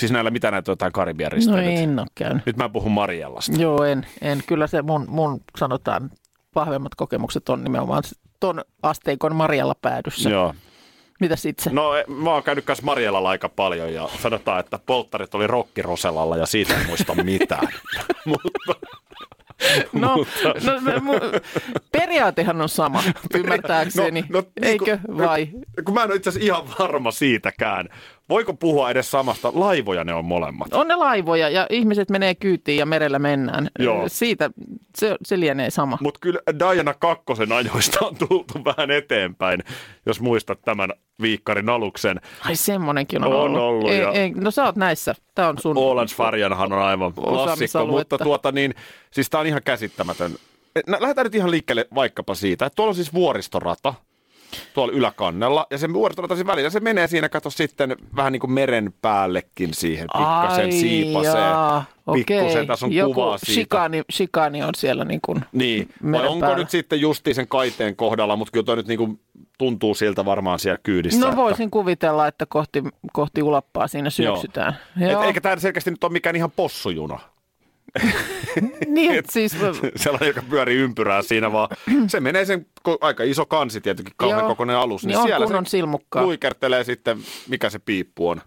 Siis 0.00 0.12
näillä 0.12 0.30
mitä 0.30 0.50
näitä 0.50 0.70
jotain 0.70 0.92
Karibian 0.92 1.30
no 1.30 1.34
risteilyt? 1.34 1.78
en 1.78 1.98
ole 1.98 2.06
käynyt. 2.14 2.46
Nyt 2.46 2.56
mä 2.56 2.68
puhun 2.68 2.92
Mariellasta. 2.92 3.52
Joo, 3.62 3.84
en, 3.84 4.06
en. 4.20 4.42
Kyllä 4.46 4.66
se 4.66 4.82
mun, 4.82 5.04
mun 5.08 5.40
sanotaan 5.58 6.10
vahvemmat 6.54 6.94
kokemukset 6.94 7.48
on 7.48 7.64
nimenomaan 7.64 8.02
ton 8.40 8.64
asteikon 8.82 9.36
Marjalla 9.36 9.74
päädyssä. 9.82 10.30
Joo. 10.30 10.54
Mitäs 11.20 11.46
itse? 11.46 11.70
No 11.70 11.94
e- 11.96 12.04
mä 12.08 12.30
oon 12.30 12.42
käynyt 12.42 12.64
kanssa 12.64 12.84
Marjelalla 12.86 13.28
aika 13.28 13.48
paljon 13.48 13.94
ja 13.94 14.08
sanotaan, 14.22 14.60
että 14.60 14.78
polttarit 14.86 15.34
oli 15.34 15.46
rokkiroselalla 15.46 16.36
ja 16.36 16.46
siitä 16.46 16.74
en 16.80 16.86
muista 16.86 17.14
mitään. 17.14 17.68
Mutta 18.24 18.74
No, 19.92 20.16
no, 20.64 20.80
no 20.80 21.12
mu- 21.12 21.40
periaatehan 21.92 22.60
on 22.62 22.68
sama, 22.68 23.02
ymmärtääkseni. 23.34 24.24
No, 24.28 24.40
no, 24.40 24.46
niin 24.60 24.64
Eikö 24.70 24.98
kun- 25.06 25.18
vai? 25.18 25.48
Kun 25.84 25.94
mä 25.94 26.02
en 26.02 26.10
ole 26.10 26.16
itse 26.16 26.30
asiassa 26.30 26.44
ihan 26.46 26.62
varma 26.78 27.10
siitäkään. 27.10 27.88
Voiko 28.30 28.54
puhua 28.54 28.90
edes 28.90 29.10
samasta? 29.10 29.52
Laivoja 29.54 30.04
ne 30.04 30.14
on 30.14 30.24
molemmat. 30.24 30.72
On 30.74 30.88
ne 30.88 30.94
laivoja 30.96 31.48
ja 31.48 31.66
ihmiset 31.70 32.10
menee 32.10 32.34
kyytiin 32.34 32.78
ja 32.78 32.86
merellä 32.86 33.18
mennään. 33.18 33.68
Joo. 33.78 34.04
Siitä 34.08 34.50
se, 34.98 35.16
se 35.24 35.40
lienee 35.40 35.70
sama. 35.70 35.98
Mutta 36.00 36.20
kyllä 36.20 36.40
Diana 36.58 36.94
kakkosen 36.94 37.52
ajoista 37.52 38.06
on 38.06 38.16
tultu 38.28 38.54
vähän 38.64 38.90
eteenpäin, 38.90 39.60
jos 40.06 40.20
muistat 40.20 40.62
tämän 40.62 40.90
viikkarin 41.22 41.68
aluksen. 41.68 42.20
Ai 42.44 42.56
semmonenkin 42.56 43.24
on, 43.24 43.32
On 43.32 43.40
ollut. 43.40 43.60
ollut, 43.60 43.90
ei, 43.90 44.00
ja- 44.00 44.12
ei, 44.12 44.30
no 44.30 44.50
sä 44.50 44.64
oot 44.64 44.76
näissä. 44.76 45.14
Tää 45.34 45.48
on 45.48 45.58
sun... 45.58 45.78
Olands 45.78 46.14
Farjanhan 46.16 46.72
on 46.72 46.82
aivan 46.82 47.12
klassikko, 47.14 47.86
mutta 47.86 48.18
tuota 48.18 48.52
niin, 48.52 48.74
siis 49.10 49.30
tää 49.30 49.40
on 49.40 49.46
ihan 49.46 49.62
käsittämätön. 49.64 50.32
No, 50.86 50.96
lähdetään 51.00 51.24
nyt 51.24 51.34
ihan 51.34 51.50
liikkeelle 51.50 51.86
vaikkapa 51.94 52.34
siitä, 52.34 52.66
että 52.66 52.76
tuolla 52.76 52.90
on 52.90 52.94
siis 52.94 53.14
vuoristorata 53.14 53.94
tuolla 54.74 54.92
yläkannella, 54.92 55.66
ja 55.70 55.78
se 55.78 55.92
vuoristorata 55.92 56.34
siinä 56.36 56.46
välillä, 56.52 56.70
se 56.70 56.80
menee 56.80 57.06
siinä, 57.06 57.28
kato 57.28 57.50
sitten 57.50 57.96
vähän 58.16 58.32
niin 58.32 58.40
kuin 58.40 58.52
meren 58.52 58.94
päällekin 59.02 59.74
siihen, 59.74 60.06
pikkasen 60.18 60.64
Ai 60.64 60.72
siipasee. 60.72 61.40
jaa, 61.40 61.84
Pikkusen, 62.12 62.50
okei. 62.50 62.66
tässä 62.66 62.86
on 62.86 62.92
Joku 62.92 63.14
kuvaa 63.14 63.38
siitä. 63.38 63.52
Shikani, 63.52 64.02
shikani 64.12 64.62
on 64.62 64.74
siellä 64.76 65.04
niin 65.04 65.20
kuin 65.24 65.40
Niin, 65.52 65.88
vai 66.12 66.26
onko 66.26 66.40
päällä. 66.40 66.56
nyt 66.58 66.70
sitten 66.70 67.00
justiin 67.00 67.34
sen 67.34 67.48
kaiteen 67.48 67.96
kohdalla, 67.96 68.36
mutta 68.36 68.52
kyllä 68.52 68.64
toi 68.64 68.76
nyt 68.76 68.86
niinku 68.86 69.18
tuntuu 69.58 69.94
siltä 69.94 70.24
varmaan 70.24 70.58
siellä 70.58 70.78
kyydissä. 70.82 71.20
No 71.20 71.26
että- 71.26 71.36
voisin 71.36 71.70
kuvitella, 71.70 72.26
että 72.26 72.46
kohti, 72.46 72.82
kohti 73.12 73.42
ulappaa 73.42 73.88
siinä 73.88 74.10
syöksytään. 74.10 74.76
Et 75.00 75.10
Joo. 75.10 75.22
eikä 75.22 75.40
tämä 75.40 75.56
selkeästi 75.56 75.90
nyt 75.90 76.04
ole 76.04 76.12
mikään 76.12 76.36
ihan 76.36 76.50
possujuna. 76.50 77.18
Niin, 78.86 79.14
et 79.14 79.30
siis 79.30 79.52
Sellainen, 79.96 80.28
joka 80.28 80.42
pyörii 80.50 80.76
ympyrää 80.76 81.22
siinä, 81.22 81.52
vaan 81.52 81.68
se 82.06 82.20
menee 82.20 82.44
sen 82.44 82.66
aika 83.00 83.22
iso 83.24 83.46
kansi 83.46 83.80
tietenkin, 83.80 84.14
kauhean 84.16 84.40
Joo. 84.40 84.48
kokoinen 84.48 84.76
alus. 84.76 85.06
Niin 85.06 85.18
on 85.18 85.26
siellä 85.26 85.46
kunnon 85.46 85.66
se 85.66 85.70
silmukkaa. 85.70 86.22
luikertelee 86.22 86.84
sitten, 86.84 87.18
mikä 87.48 87.70
se 87.70 87.78
piippu 87.78 88.28
on. 88.28 88.40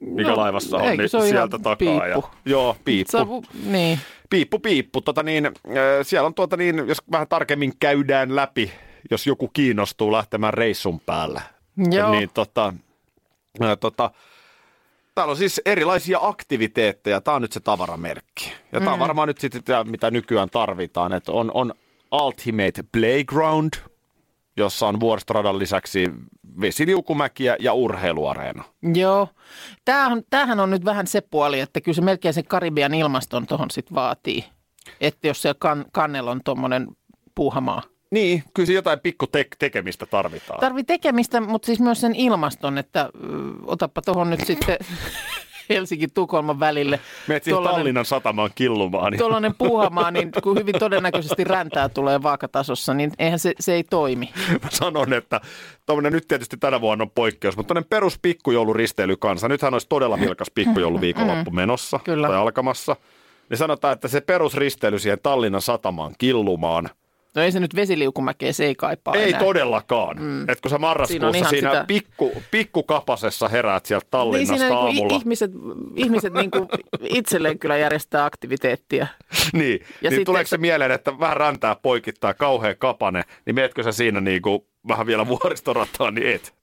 Mikä 0.00 0.30
No, 0.30 0.36
laivassa 0.36 0.76
on, 0.76 0.96
niin 0.96 1.08
sieltä 1.08 1.58
takaa. 1.58 1.76
piippu? 1.76 2.04
Ja, 2.06 2.22
joo, 2.44 2.76
piippu. 2.84 3.12
Savu, 3.12 3.44
niin. 3.64 3.98
Piippu, 4.30 4.58
piippu. 4.58 5.00
Tota 5.00 5.22
niin, 5.22 5.46
äh, 5.46 5.52
siellä 6.02 6.26
on 6.26 6.34
tuota 6.34 6.56
niin, 6.56 6.88
jos 6.88 6.98
vähän 7.12 7.28
tarkemmin 7.28 7.72
käydään 7.80 8.36
läpi, 8.36 8.72
jos 9.10 9.26
joku 9.26 9.48
kiinnostuu 9.48 10.12
lähtemään 10.12 10.54
reissun 10.54 11.00
päälle. 11.00 11.40
Joo. 11.90 12.10
Niin 12.10 12.30
tota, 12.34 12.74
äh, 13.62 13.76
tota, 13.80 14.10
täällä 15.14 15.30
on 15.30 15.36
siis 15.36 15.60
erilaisia 15.64 16.18
aktiviteetteja. 16.22 17.20
Tämä 17.20 17.34
on 17.34 17.42
nyt 17.42 17.52
se 17.52 17.60
tavaramerkki. 17.60 18.52
Ja 18.72 18.80
tämä 18.80 18.92
on 18.92 18.98
varmaan 18.98 19.28
nyt 19.28 19.38
sitten 19.38 19.64
tämä, 19.64 19.84
mitä 19.84 20.10
nykyään 20.10 20.50
tarvitaan. 20.50 21.12
Että 21.12 21.32
on, 21.32 21.50
on 21.54 21.74
Ultimate 22.12 22.84
Playground, 22.92 23.72
jossa 24.56 24.86
on 24.88 25.00
vuoristoradan 25.00 25.58
lisäksi 25.58 26.10
vesiliukumäkiä 26.60 27.56
ja 27.60 27.72
urheiluareena. 27.72 28.64
Joo. 28.94 29.28
Tämähän, 29.84 30.22
tämähän 30.30 30.60
on 30.60 30.70
nyt 30.70 30.84
vähän 30.84 31.06
se 31.06 31.20
puoli, 31.20 31.60
että 31.60 31.80
kyllä 31.80 31.96
se 31.96 32.02
melkein 32.02 32.34
se 32.34 32.42
Karibian 32.42 32.94
ilmaston 32.94 33.46
tuohon 33.46 33.70
sitten 33.70 33.94
vaatii. 33.94 34.44
Että 35.00 35.26
jos 35.26 35.42
siellä 35.42 35.56
kan, 35.58 35.84
kannella 35.92 36.30
on 36.30 36.40
tuommoinen 36.44 36.88
puuhamaa. 37.34 37.82
Niin, 38.12 38.42
kyllä 38.54 38.66
se 38.66 38.72
jotain 38.72 39.00
pikku 39.00 39.26
te- 39.26 39.46
tekemistä 39.58 40.06
tarvitaan. 40.06 40.60
Tarvii 40.60 40.84
tekemistä, 40.84 41.40
mutta 41.40 41.66
siis 41.66 41.80
myös 41.80 42.00
sen 42.00 42.14
ilmaston, 42.14 42.78
että 42.78 43.00
ö, 43.00 43.08
otappa 43.66 44.02
tuohon 44.02 44.30
nyt 44.30 44.40
sitten 44.46 44.78
Helsinki-Tukholman 45.68 46.60
välille. 46.60 47.00
Meet 47.28 47.44
siihen 47.44 47.62
Tallinnan 47.62 48.04
satamaan 48.04 48.50
killumaan. 48.54 49.12
Niin 49.12 49.18
Tuollainen 49.18 49.54
puuhamaa, 49.58 50.10
niin 50.10 50.30
kun 50.42 50.58
hyvin 50.58 50.78
todennäköisesti 50.78 51.44
räntää 51.44 51.88
tulee 51.88 52.22
vaakatasossa, 52.22 52.94
niin 52.94 53.12
eihän 53.18 53.38
se, 53.38 53.52
se 53.60 53.74
ei 53.74 53.84
toimi. 53.84 54.30
mä 54.62 54.68
sanon, 54.70 55.12
että 55.12 55.40
tommonen 55.86 56.12
nyt 56.12 56.28
tietysti 56.28 56.56
tänä 56.56 56.80
vuonna 56.80 57.02
on 57.02 57.10
poikkeus, 57.10 57.56
mutta 57.56 57.74
toinen 57.74 57.88
perus 57.90 58.18
pikkujouluristeily 58.22 59.16
kanssa. 59.16 59.48
Nythän 59.48 59.72
olisi 59.74 59.88
todella 59.88 60.20
vilkas 60.20 60.50
pikkujouluviikonloppu 60.54 61.50
menossa 61.50 62.00
Kyllä. 62.04 62.28
tai 62.28 62.36
alkamassa. 62.36 62.96
Niin 63.50 63.58
sanotaan, 63.58 63.92
että 63.92 64.08
se 64.08 64.20
perusristeily 64.20 64.98
siihen 64.98 65.18
Tallinnan 65.22 65.62
satamaan 65.62 66.14
killumaan, 66.18 66.90
No 67.36 67.42
ei 67.42 67.52
se 67.52 67.60
nyt 67.60 67.74
vesiliukumäkeä, 67.74 68.52
se 68.52 68.64
ei 68.64 68.74
kaipaa 68.74 69.14
ei 69.14 69.28
enää. 69.28 69.40
todellakaan. 69.40 70.16
Mm. 70.22 70.48
Et 70.48 70.60
kun 70.60 70.70
sä 70.70 70.74
Siinä 70.74 70.78
marraskuussa 70.78 71.38
ihan 71.38 71.50
siinä 71.50 71.70
sitä- 71.70 71.84
pikku, 71.86 72.32
pikkukapasessa 72.50 73.48
heräät 73.48 73.86
sieltä 73.86 74.04
Niin 74.04 74.10
Tallinnasta 74.10 74.54
siinä 74.56 74.68
niin 74.68 74.78
aamulla. 74.78 75.16
ihmiset, 75.16 75.50
ihmiset 75.96 76.32
niin 76.32 76.50
kuin 76.50 76.68
itselleen 77.02 77.58
kyllä 77.58 77.76
järjestää 77.76 78.24
aktiviteettia. 78.24 79.06
niin, 79.52 79.72
Ja 79.80 79.86
niin 80.02 80.10
sitten- 80.10 80.24
tuleeko 80.24 80.48
se 80.48 80.58
mieleen, 80.58 80.90
että 80.90 81.18
vähän 81.18 81.36
räntää 81.36 81.76
poikittaa 81.82 82.34
kauhean 82.34 82.74
kapane, 82.78 83.22
niin 83.46 83.54
meetkö 83.54 83.82
sä 83.82 83.92
siinä 83.92 84.20
niinku 84.20 84.66
vähän 84.88 85.06
vielä 85.06 85.26
vuoristorataan, 85.28 86.14
niin 86.14 86.26
et. 86.26 86.54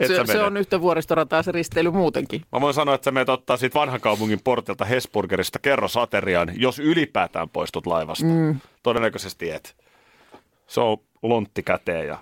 et 0.00 0.06
Se, 0.08 0.20
se 0.32 0.42
on 0.42 0.56
yhtä 0.56 0.80
vuoristorataa 0.80 1.42
se 1.42 1.52
risteily 1.52 1.90
muutenkin. 1.90 2.40
Mä 2.52 2.60
voin 2.60 2.74
sanoa, 2.74 2.94
että 2.94 3.04
sä 3.04 3.10
menet 3.10 3.28
ottaa 3.28 3.56
siitä 3.56 3.78
vanhan 3.78 4.00
kaupungin 4.00 4.40
portilta 4.44 4.84
Hesburgerista 4.84 5.58
kerrosateriaan, 5.58 6.52
jos 6.56 6.78
ylipäätään 6.78 7.48
poistut 7.48 7.86
laivasta. 7.86 8.24
Mm. 8.26 8.56
Todennäköisesti 8.82 9.50
et. 9.50 9.83
Se 10.66 10.80
on 10.80 10.96
lontti 11.22 11.62
käteen 11.62 12.06
ja 12.06 12.18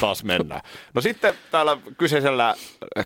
taas 0.00 0.24
mennään. 0.24 0.60
No 0.94 1.00
sitten 1.00 1.34
täällä 1.50 1.76
kyseisellä 1.98 2.54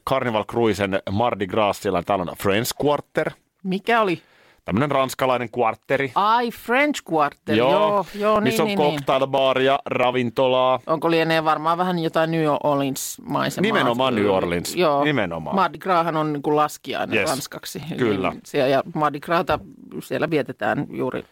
Carnival 0.08 0.44
Cruisen 0.44 1.02
Mardi 1.10 1.46
Grasilla 1.46 2.02
täällä 2.02 2.22
on 2.22 2.36
French 2.42 2.72
Quarter, 2.84 3.30
Mikä 3.62 4.00
oli? 4.00 4.22
tämmöinen 4.64 4.90
ranskalainen 4.90 5.50
kvartteri. 5.50 6.12
Ai, 6.14 6.50
French 6.50 7.02
Quarter, 7.12 7.54
joo, 7.56 7.70
joo, 7.72 8.06
joo 8.14 8.34
niin, 8.40 8.44
missä 8.44 8.62
on 8.62 8.66
niin, 8.66 8.78
niin. 8.78 8.90
cocktailbaaria, 8.94 9.78
ravintolaa. 9.86 10.80
Onko 10.86 11.10
lienee 11.10 11.44
varmaan 11.44 11.78
vähän 11.78 11.98
jotain 11.98 12.30
New 12.30 12.46
Orleans-maisemaa? 12.62 13.62
Nimenomaan 13.62 14.14
New 14.14 14.26
Orleans, 14.30 14.76
Joo. 14.76 15.04
nimenomaan. 15.04 15.56
Mardi 15.56 15.78
Grashan 15.78 16.16
on 16.16 16.32
niin 16.32 16.42
kuin 16.42 16.56
laskiainen 16.56 17.18
Yes, 17.18 17.30
ranskaksi. 17.30 17.82
kyllä. 17.98 18.30
Niin 18.30 18.40
siellä, 18.44 18.68
ja 18.68 18.82
Mardi 18.94 19.20
Grasta 19.20 19.58
siellä 20.02 20.30
vietetään 20.30 20.86
juuri 20.90 21.24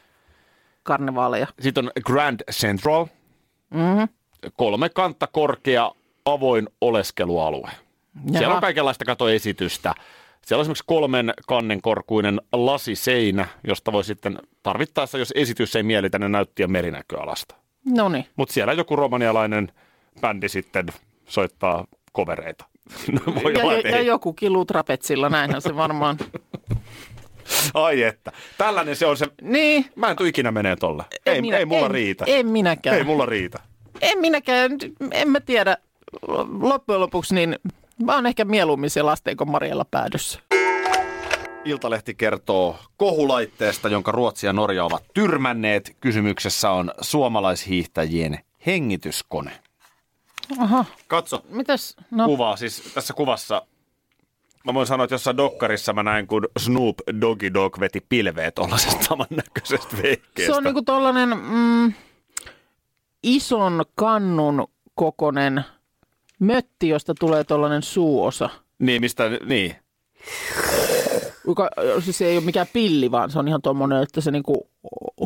karnevaaleja. 0.82 1.46
Sitten 1.60 1.84
on 1.84 1.90
Grand 2.06 2.40
Central, 2.52 3.06
Mm-hmm. 3.70 4.08
kolme 4.56 4.88
kantta 4.88 5.26
korkea 5.26 5.90
avoin 6.24 6.68
oleskelualue. 6.80 7.70
Siellä 8.32 8.54
on 8.54 8.60
kaikenlaista 8.60 9.04
katoesitystä. 9.04 9.94
Siellä 10.46 10.60
on 10.60 10.62
esimerkiksi 10.64 10.84
kolmen 10.86 11.34
kannen 11.46 11.82
korkuinen 11.82 12.40
lasiseinä, 12.52 13.48
josta 13.66 13.92
voi 13.92 14.04
sitten 14.04 14.38
tarvittaessa, 14.62 15.18
jos 15.18 15.32
esitys 15.36 15.76
ei 15.76 15.82
miellytä, 15.82 16.18
ne 16.18 16.28
näyttiä 16.28 16.66
merinäköalasta. 16.66 17.54
No 17.84 18.08
niin. 18.08 18.26
Mutta 18.36 18.52
siellä 18.54 18.72
joku 18.72 18.96
romanialainen 18.96 19.72
bändi 20.20 20.48
sitten 20.48 20.86
soittaa 21.28 21.84
kovereita. 22.12 22.64
No, 23.12 23.34
voi 23.42 23.52
Ja, 23.58 23.64
olla, 23.64 23.72
ja, 23.72 23.90
ja 23.90 24.02
joku 24.02 24.32
kiluu 24.32 24.64
trapetsilla, 24.64 25.28
näinhän 25.28 25.62
se 25.62 25.76
varmaan. 25.76 26.16
Ai 27.74 28.02
että. 28.02 28.32
Tällainen 28.58 28.96
se 28.96 29.06
on 29.06 29.16
se. 29.16 29.26
niin. 29.42 29.84
Mä 29.96 30.10
en 30.10 30.16
tule 30.16 30.28
ikinä 30.28 30.50
menee 30.50 30.76
tolle. 30.76 31.04
en 31.26 31.34
Ei, 31.34 31.40
minä- 31.40 31.56
ei 31.56 31.64
mulla 31.64 31.84
en, 31.86 31.90
riitä. 31.90 32.24
En 32.28 32.46
minäkään. 32.46 32.96
Ei 32.96 33.04
mulla 33.04 33.26
riitä. 33.26 33.58
En 34.00 34.18
minäkään. 34.18 34.72
En 35.12 35.30
mä 35.30 35.40
tiedä. 35.40 35.76
Loppujen 36.60 37.00
lopuksi 37.00 37.34
niin 37.34 37.58
mä 38.04 38.14
oon 38.14 38.26
ehkä 38.26 38.44
mieluummin 38.44 38.90
se 38.90 39.02
lastenko 39.02 39.44
Mariella 39.44 39.84
päädyssä. 39.90 40.40
Iltalehti 41.64 42.14
kertoo 42.14 42.76
kohulaitteesta, 42.96 43.88
jonka 43.88 44.12
Ruotsi 44.12 44.46
ja 44.46 44.52
Norja 44.52 44.84
ovat 44.84 45.04
tyrmänneet. 45.14 45.96
Kysymyksessä 46.00 46.70
on 46.70 46.92
suomalaishiihtäjien 47.00 48.38
hengityskone. 48.66 49.50
Aha. 50.58 50.84
Katso 51.06 51.42
Mitäs? 51.48 51.96
No, 52.10 52.26
kuvaa. 52.26 52.56
Siis 52.56 52.82
tässä 52.94 53.14
kuvassa 53.14 53.66
mä 54.64 54.74
voin 54.74 54.86
sanoa, 54.86 55.04
että 55.04 55.14
jossain 55.14 55.36
dokkarissa 55.36 55.92
mä 55.92 56.02
näin, 56.02 56.26
kun 56.26 56.48
Snoop 56.58 56.96
Doggy 57.20 57.54
Dog 57.54 57.80
veti 57.80 58.00
pilveet 58.08 58.54
tuollaisesta 58.54 59.04
samannäköisestä 59.08 59.96
vehkeestä. 59.96 60.52
se 60.52 60.56
on 60.56 60.64
niinku 60.64 60.82
tollanen 60.82 61.28
mm, 61.28 61.92
ison 63.22 63.84
kannun 63.94 64.68
kokonen 64.94 65.64
mötti, 66.38 66.88
josta 66.88 67.14
tulee 67.20 67.44
tollanen 67.44 67.82
suuosa. 67.82 68.50
Niin, 68.78 69.00
mistä, 69.00 69.24
niin. 69.28 69.74
Joka, 71.46 71.70
siis 72.00 72.18
se 72.18 72.26
ei 72.26 72.36
ole 72.36 72.44
mikään 72.44 72.66
pilli, 72.72 73.10
vaan 73.10 73.30
se 73.30 73.38
on 73.38 73.48
ihan 73.48 73.62
tuommoinen, 73.62 74.02
että 74.02 74.20
se 74.20 74.30
niinku 74.30 74.70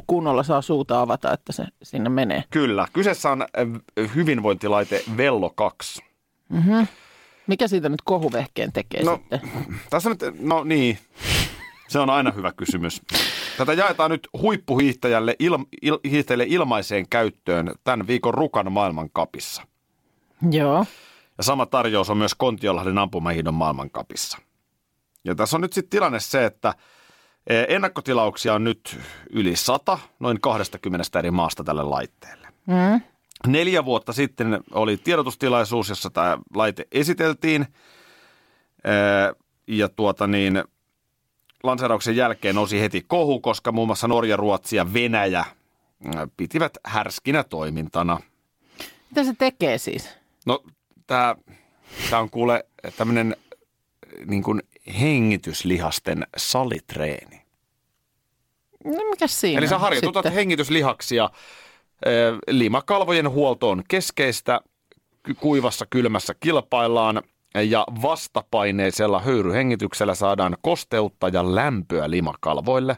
kunnolla 0.06 0.42
saa 0.42 0.62
suuta 0.62 1.00
avata, 1.00 1.32
että 1.32 1.52
se 1.52 1.64
sinne 1.82 2.08
menee. 2.08 2.44
Kyllä. 2.50 2.86
Kyseessä 2.92 3.30
on 3.30 3.42
äh, 3.42 4.08
hyvinvointilaite 4.14 5.02
Vello 5.16 5.50
2. 5.50 6.02
Mikä 7.46 7.68
siitä 7.68 7.88
nyt 7.88 8.02
kohuvehkeen 8.04 8.72
tekee 8.72 9.02
No, 9.02 9.16
sitten? 9.16 9.40
Tässä 9.90 10.08
nyt, 10.10 10.20
no 10.40 10.64
niin, 10.64 10.98
se 11.88 11.98
on 11.98 12.10
aina 12.10 12.30
hyvä 12.30 12.52
kysymys. 12.52 13.02
Tätä 13.58 13.72
jaetaan 13.72 14.10
nyt 14.10 14.28
huippuhiihtäjälle 14.42 15.36
il, 15.38 15.58
il, 15.82 15.98
ilmaiseen 16.46 17.08
käyttöön 17.08 17.74
tämän 17.84 18.06
viikon 18.06 18.34
Rukan 18.34 18.72
maailmankapissa. 18.72 19.62
Joo. 20.50 20.86
Ja 21.38 21.44
sama 21.44 21.66
tarjous 21.66 22.10
on 22.10 22.16
myös 22.16 22.34
Kontiolahden 22.34 22.98
ampumahiidon 22.98 23.54
maailmankapissa. 23.54 24.38
Ja 25.24 25.34
tässä 25.34 25.56
on 25.56 25.60
nyt 25.60 25.72
sitten 25.72 25.90
tilanne 25.90 26.20
se, 26.20 26.44
että 26.44 26.74
eh, 27.46 27.66
ennakkotilauksia 27.68 28.54
on 28.54 28.64
nyt 28.64 28.98
yli 29.30 29.56
100, 29.56 29.98
noin 30.20 30.40
20 30.40 31.18
eri 31.18 31.30
maasta 31.30 31.64
tälle 31.64 31.82
laitteelle. 31.82 32.48
Mm. 32.66 33.00
Neljä 33.46 33.84
vuotta 33.84 34.12
sitten 34.12 34.60
oli 34.70 34.96
tiedotustilaisuus, 34.96 35.88
jossa 35.88 36.10
tämä 36.10 36.38
laite 36.54 36.86
esiteltiin. 36.92 37.66
Ja 39.66 39.88
tuota 39.88 40.26
niin, 40.26 40.64
lanseerauksen 41.62 42.16
jälkeen 42.16 42.54
nousi 42.54 42.80
heti 42.80 43.04
kohu, 43.06 43.40
koska 43.40 43.72
muun 43.72 43.88
muassa 43.88 44.08
Norja, 44.08 44.36
Ruotsi 44.36 44.76
ja 44.76 44.92
Venäjä 44.92 45.44
pitivät 46.36 46.78
härskinä 46.84 47.44
toimintana. 47.44 48.20
Mitä 49.10 49.24
se 49.24 49.34
tekee 49.38 49.78
siis? 49.78 50.08
No 50.46 50.64
tämä 51.06 51.36
on 52.12 52.30
kuule 52.30 52.66
tämmöinen 52.96 53.36
niin 54.26 54.42
kuin 54.42 54.62
hengityslihasten 55.00 56.26
salitreeni. 56.36 57.42
No 58.84 59.10
mikä 59.10 59.26
siinä 59.26 59.58
Eli 59.58 59.68
sä 59.68 59.78
harjoitutat 59.78 60.22
sitten? 60.22 60.32
hengityslihaksia. 60.32 61.30
Eh, 62.06 62.38
Limakalvojen 62.50 63.30
huolto 63.30 63.70
on 63.70 63.82
keskeistä. 63.88 64.60
Kuivassa 65.40 65.86
kylmässä 65.90 66.34
kilpaillaan 66.40 67.22
ja 67.68 67.84
vastapaineisella 68.02 69.20
höyryhengityksellä 69.20 70.14
saadaan 70.14 70.56
kosteutta 70.62 71.28
ja 71.28 71.54
lämpöä 71.54 72.10
limakalvoille, 72.10 72.96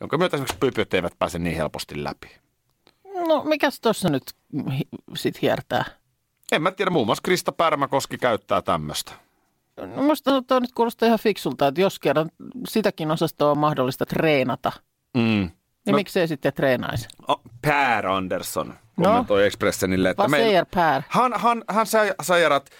jonka 0.00 0.18
myötä 0.18 0.36
esimerkiksi 0.36 0.58
pyypyt 0.58 0.94
eivät 0.94 1.12
pääse 1.18 1.38
niin 1.38 1.56
helposti 1.56 2.04
läpi. 2.04 2.30
No 3.28 3.44
mikäs 3.44 3.80
tuossa 3.80 4.08
nyt 4.08 4.22
sit 5.16 5.42
hiertää? 5.42 5.84
En 6.52 6.62
mä 6.62 6.70
tiedä, 6.70 6.90
muun 6.90 7.06
muassa 7.06 7.22
Krista 7.22 7.52
Pärmäkoski 7.52 8.18
käyttää 8.18 8.62
tämmöistä. 8.62 9.12
No 9.96 10.02
musta 10.02 10.42
tuo 10.42 10.58
nyt 10.60 10.72
kuulostaa 10.72 11.06
ihan 11.06 11.18
fiksulta, 11.18 11.66
että 11.66 11.80
jos 11.80 11.98
kerran 11.98 12.30
sitäkin 12.68 13.10
osastoa 13.10 13.50
on 13.50 13.58
mahdollista 13.58 14.06
treenata, 14.06 14.72
Mm. 15.16 15.50
Niin 15.90 15.92
No- 15.92 15.96
no. 15.96 16.00
miksei 16.00 16.28
sitten 16.28 16.52
treenaisi? 16.52 17.08
Oh, 17.28 17.40
Per 17.62 18.06
Andersson 18.06 18.74
No. 18.96 19.04
kommentoi 19.04 19.46
Expressenille, 19.46 20.10
että 20.10 20.28
säger 20.30 20.66
Per? 20.74 21.02
Han, 21.08 21.32
han, 21.36 21.64
han 21.68 21.86
sä- 21.86 22.14
säger 22.22 22.52
att 22.52 22.70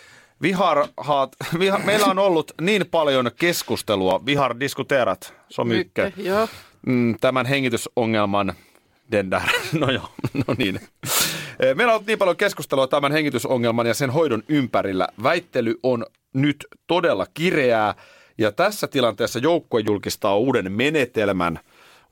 vi 0.42 0.52
har 0.52 0.86
hat, 0.96 1.36
vi 1.58 1.68
har, 1.68 1.80
meillä 1.84 2.06
on 2.06 2.18
ollut 2.18 2.52
niin 2.60 2.86
paljon 2.90 3.30
keskustelua, 3.36 4.20
vi 4.26 4.34
har 4.34 4.60
diskuterat 4.60 5.34
så 5.48 5.64
mycket, 5.64 6.14
Joo. 6.16 6.48
mm, 6.86 7.14
tämän 7.20 7.46
hengitysongelman, 7.46 8.52
den 9.12 9.30
där, 9.30 9.42
no 9.80 9.90
joo, 9.90 10.08
no 10.46 10.54
niin. 10.58 10.80
Eh, 11.60 11.74
Meillä 11.76 11.90
on 11.90 11.94
ollut 11.94 12.06
niin 12.06 12.18
paljon 12.18 12.36
keskustelua 12.36 12.86
tämän 12.86 13.12
hengitysongelman 13.12 13.86
ja 13.86 13.94
sen 13.94 14.10
hoidon 14.10 14.42
ympärillä. 14.48 15.08
Väittely 15.22 15.74
on 15.82 16.06
nyt 16.32 16.66
todella 16.86 17.26
kireää 17.34 17.94
ja 18.38 18.52
tässä 18.52 18.86
tilanteessa 18.88 19.38
joukkue 19.38 19.80
julkistaa 19.80 20.36
uuden 20.36 20.72
menetelmän. 20.72 21.60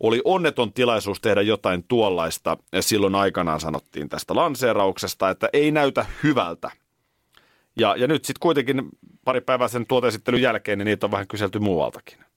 Oli 0.01 0.21
onneton 0.25 0.73
tilaisuus 0.73 1.21
tehdä 1.21 1.43
jotain 1.43 1.85
tuollaista. 1.89 2.57
Ja 2.73 2.83
silloin 2.83 3.15
aikanaan 3.15 3.61
sanottiin 3.61 4.09
tästä 4.09 4.35
lanseerauksesta, 4.35 5.31
että 5.31 5.49
ei 5.53 5.71
näytä 5.71 6.07
hyvältä. 6.23 6.71
Ja, 7.77 7.97
ja 7.97 8.07
nyt 8.07 8.25
sitten 8.25 8.41
kuitenkin 8.41 8.89
pari 9.25 9.41
päivää 9.41 9.69
sen 9.69 9.87
tuoteesittelyn 9.87 10.43
jälkeen, 10.43 10.79
niin 10.79 10.87
niitä 10.87 11.07
on 11.07 11.11
vähän 11.11 11.29
kyselty 11.29 11.59
muualtakin. 11.59 12.28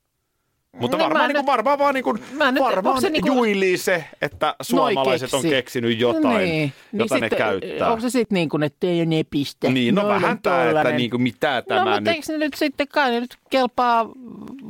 Mutta 0.79 0.97
No 0.97 1.03
varmaan, 1.03 1.27
niin 1.27 1.33
kuin, 1.35 1.41
nyt- 1.41 1.45
varmaan 1.45 1.79
vaan 1.79 1.93
niin 1.93 2.03
kuin, 2.03 2.23
mä 2.33 2.51
nyt- 2.51 2.63
varmaan 2.63 3.01
se 3.01 3.09
niin 3.09 3.21
kuin- 3.21 3.37
juilii 3.37 3.77
se, 3.77 4.05
että 4.21 4.55
suomalaiset 4.61 5.33
on 5.33 5.41
keksi. 5.41 5.55
keksinyt 5.55 5.99
jotain, 5.99 6.37
niin. 6.37 6.73
jota 6.93 7.15
niin 7.15 7.21
ne 7.21 7.27
sitten, 7.29 7.37
käyttää. 7.37 7.89
Onko 7.89 8.01
se 8.01 8.09
sitten 8.09 8.35
niin 8.35 8.49
kuin, 8.49 8.63
että 8.63 8.87
ei 8.87 9.05
ne 9.05 9.23
piste? 9.29 9.69
Niin, 9.71 9.95
no 9.95 10.01
Noilla 10.01 10.15
vähän 10.15 10.31
on 10.31 10.41
tämä, 10.41 10.69
että 10.69 10.91
niin 10.91 11.09
kuin 11.09 11.21
mitä 11.21 11.63
tämä 11.67 11.79
no, 11.79 11.85
mutta 11.85 11.99
nyt... 12.01 12.07
eikö 12.15 12.31
ne 12.31 12.37
nyt 12.37 12.53
sitten 12.53 12.87
kai 12.87 13.11
ne 13.11 13.19
nyt 13.19 13.37
kelpaa 13.49 14.09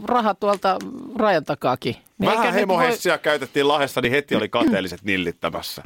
raha 0.03 0.33
tuolta 0.33 0.79
rajan 1.15 1.45
takaakin? 1.45 1.95
Niin 2.17 2.31
Vähän 2.31 2.53
hemohessia 2.53 3.17
käytettiin 3.17 3.67
Lahdessa, 3.67 4.01
niin 4.01 4.11
heti 4.11 4.35
oli 4.35 4.49
kateelliset 4.59 5.03
nillittämässä. 5.03 5.81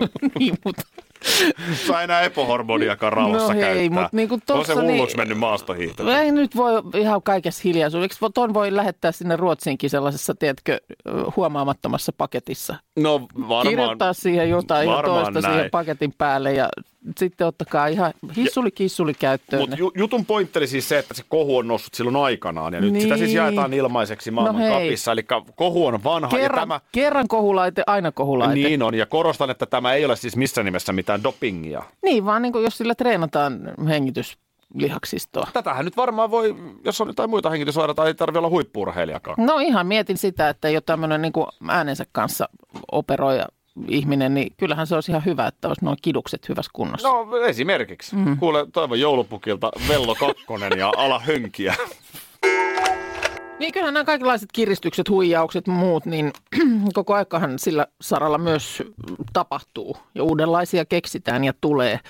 Voi... 0.00 0.08
niin, 0.38 0.54
mutta 0.64 0.82
Saa 1.86 2.02
enää 2.02 2.20
epohormoniakaan 2.22 3.12
rauhassa 3.12 3.48
No 3.54 3.60
hei, 3.60 3.74
käyttää. 3.88 4.02
mut 4.02 4.12
niinku 4.12 4.34
on 4.34 4.40
se 4.40 4.44
tossa 4.46 4.82
niin- 4.82 4.94
hulluksi 4.96 5.16
mennyt 5.16 5.38
maastohiihto. 5.38 6.10
ei 6.12 6.32
nyt 6.32 6.56
voi 6.56 6.82
ihan 6.96 7.22
kaikessa 7.22 7.60
hiljaisuudessa. 7.64 8.30
Ton 8.34 8.54
voi 8.54 8.76
lähettää 8.76 9.12
sinne 9.12 9.36
Ruotsiinkin 9.36 9.90
sellaisessa, 9.90 10.34
tiedätkö, 10.34 10.80
huomaamattomassa 11.36 12.12
paketissa. 12.18 12.76
No 12.96 13.20
varmaan. 13.38 13.66
Kirjoittaa 13.66 14.12
siihen 14.12 14.50
jotain 14.50 14.88
varmaan 14.88 15.22
toista 15.24 15.40
näin. 15.40 15.54
siihen 15.54 15.70
paketin 15.70 16.14
päälle 16.18 16.52
ja 16.52 16.68
sitten 17.18 17.46
ottakaa 17.46 17.86
ihan 17.86 18.12
hissuli 18.36 18.70
kissuli 18.70 19.14
käyttöön. 19.14 19.62
Mutta 19.62 19.76
ju- 19.76 19.92
jutun 19.94 20.26
pointti 20.26 20.58
oli 20.58 20.66
siis 20.66 20.88
se, 20.88 20.98
että 20.98 21.14
se 21.14 21.22
kohu 21.28 21.56
on 21.56 21.68
noussut 21.68 21.94
silloin 21.94 22.16
aikanaan 22.16 22.74
ja 22.74 22.80
nyt 22.80 22.92
Niin. 22.92 23.02
sitä 23.02 23.16
siis 23.16 23.32
jaetaan 23.34 23.72
ilmaiseksi 23.74 24.30
maailman 24.30 24.62
No 24.62 24.68
hei. 24.68 24.86
kapissa. 24.88 25.12
Eli 25.12 25.22
kohu 25.56 25.86
on 25.86 26.04
vanha 26.04 26.28
ja 26.36 26.40
kerran, 26.42 26.60
tämä... 26.68 26.80
kerran 26.92 27.28
kohulaite, 27.28 27.82
aina 27.86 28.12
kohulaite. 28.12 28.54
Niin 28.54 28.82
on, 28.82 28.94
ja 28.94 29.06
korostan, 29.06 29.50
että 29.50 29.66
tämä 29.66 29.92
ei 29.92 30.04
ole 30.04 30.16
siis 30.16 30.36
missään 30.36 30.64
nimessä 30.64 30.92
mitään 30.92 31.22
dopingia. 31.22 31.82
Niin, 32.02 32.24
vaan 32.26 32.42
niin 32.42 32.52
kuin 32.52 32.64
jos 32.64 32.78
sillä 32.78 32.94
treenataan 32.94 33.60
hengityslihaksistoa. 33.88 35.46
Tätähän 35.52 35.84
nyt 35.84 35.96
varmaan 35.96 36.30
voi, 36.30 36.56
jos 36.84 37.00
on 37.00 37.06
jotain 37.08 37.30
muita 37.30 37.50
hengitysoireita, 37.50 38.06
ei 38.06 38.14
tarvitse 38.14 38.38
olla 38.38 38.48
huippuurheilijakaan. 38.48 39.46
No 39.46 39.58
ihan 39.58 39.86
mietin 39.86 40.18
sitä, 40.18 40.48
että 40.48 40.68
ei 40.68 40.76
ole 40.76 40.82
tämmöinen 40.86 41.22
niin 41.22 41.32
äänensä 41.68 42.04
kanssa 42.12 42.48
operoija 42.92 43.46
ihminen, 43.88 44.34
niin 44.34 44.52
kyllähän 44.56 44.86
se 44.86 44.94
olisi 44.94 45.10
ihan 45.12 45.24
hyvä, 45.24 45.46
että 45.46 45.68
olisi 45.68 45.84
nuo 45.84 45.96
kidukset 46.02 46.48
hyvässä 46.48 46.70
kunnossa. 46.72 47.08
No 47.08 47.36
esimerkiksi. 47.36 48.16
Mm. 48.16 48.36
Kuule, 48.36 48.66
toivon 48.72 49.00
joulupukilta 49.00 49.70
Vello 49.88 50.14
Kakkonen 50.14 50.72
ja 50.78 50.92
ala 50.96 51.18
hönkiä. 51.18 51.74
Niin 53.58 53.72
kyllähän 53.72 53.94
nämä 53.94 54.04
kaikenlaiset 54.04 54.52
kiristykset, 54.52 55.08
huijaukset, 55.08 55.66
muut, 55.66 56.06
niin 56.06 56.32
koko 56.94 57.14
aikahan 57.14 57.58
sillä 57.58 57.86
saralla 58.00 58.38
myös 58.38 58.82
tapahtuu 59.32 59.96
ja 60.14 60.22
uudenlaisia 60.22 60.84
keksitään 60.84 61.44
ja 61.44 61.52
tulee. 61.60 62.00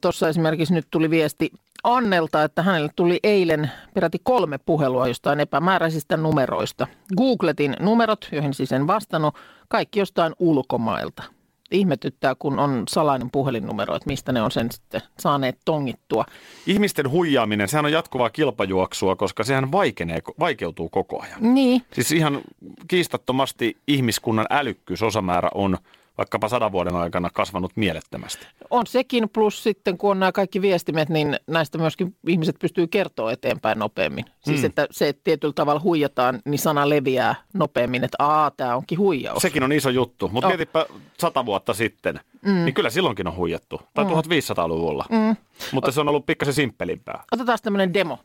Tuossa 0.00 0.28
esimerkiksi 0.28 0.74
nyt 0.74 0.86
tuli 0.90 1.10
viesti 1.10 1.52
Annelta, 1.84 2.44
että 2.44 2.62
hänelle 2.62 2.90
tuli 2.96 3.20
eilen 3.22 3.70
peräti 3.94 4.20
kolme 4.22 4.58
puhelua 4.58 5.08
jostain 5.08 5.40
epämääräisistä 5.40 6.16
numeroista. 6.16 6.86
Googletin 7.16 7.76
numerot, 7.80 8.28
joihin 8.32 8.54
siis 8.54 8.72
en 8.72 8.86
vastannut, 8.86 9.34
kaikki 9.68 9.98
jostain 9.98 10.32
ulkomailta. 10.38 11.22
Ihmetyttää, 11.70 12.34
kun 12.38 12.58
on 12.58 12.82
salainen 12.88 13.30
puhelinnumero, 13.30 13.96
että 13.96 14.06
mistä 14.06 14.32
ne 14.32 14.42
on 14.42 14.50
sen 14.50 14.72
sitten 14.72 15.00
saaneet 15.18 15.58
tongittua. 15.64 16.24
Ihmisten 16.66 17.10
huijaaminen, 17.10 17.68
sehän 17.68 17.84
on 17.84 17.92
jatkuvaa 17.92 18.30
kilpajuoksua, 18.30 19.16
koska 19.16 19.44
sehän 19.44 19.72
vaikenee, 19.72 20.18
vaikeutuu 20.38 20.88
koko 20.88 21.22
ajan. 21.22 21.54
Niin, 21.54 21.82
Siis 21.92 22.12
ihan 22.12 22.40
kiistattomasti 22.88 23.76
ihmiskunnan 23.86 24.46
älykkyysosamäärä 24.50 25.48
on 25.54 25.78
vaikkapa 26.20 26.48
sadan 26.48 26.72
vuoden 26.72 26.96
aikana 26.96 27.30
kasvanut 27.32 27.72
mielettömästi. 27.76 28.46
On 28.70 28.86
sekin, 28.86 29.28
plus 29.28 29.62
sitten 29.62 29.98
kun 29.98 30.10
on 30.10 30.20
nämä 30.20 30.32
kaikki 30.32 30.62
viestimet, 30.62 31.08
niin 31.08 31.36
näistä 31.46 31.78
myöskin 31.78 32.16
ihmiset 32.28 32.56
pystyy 32.58 32.86
kertoa 32.86 33.32
eteenpäin 33.32 33.78
nopeammin. 33.78 34.24
Siis 34.44 34.60
Mm. 34.60 34.66
että 34.66 34.86
se, 34.90 35.08
että 35.08 35.20
tietyllä 35.24 35.52
tavalla 35.54 35.80
huijataan, 35.80 36.40
niin 36.44 36.58
sana 36.58 36.88
leviää 36.88 37.34
nopeammin, 37.52 38.04
että 38.04 38.16
aa, 38.18 38.50
tämä 38.50 38.76
onkin 38.76 38.98
huijaus. 38.98 39.42
Sekin 39.42 39.62
on 39.62 39.72
iso 39.72 39.90
juttu, 39.90 40.28
mutta 40.28 40.46
Oh. 40.46 40.50
mietipä 40.50 40.86
sata 41.20 41.46
vuotta 41.46 41.74
sitten, 41.74 42.20
mm. 42.42 42.64
niin 42.64 42.74
kyllä 42.74 42.90
silloinkin 42.90 43.26
on 43.26 43.36
huijattu. 43.36 43.80
Tai 43.94 44.04
mm. 44.04 44.10
1500-luvulla. 44.10 45.04
Mm. 45.10 45.36
Mutta 45.72 45.92
se 45.92 46.00
on 46.00 46.08
ollut 46.08 46.26
pikkasen 46.26 46.54
simppelimpää. 46.54 47.24
Otetaan 47.32 47.58
tämmöinen 47.62 47.94
demo. 47.94 48.18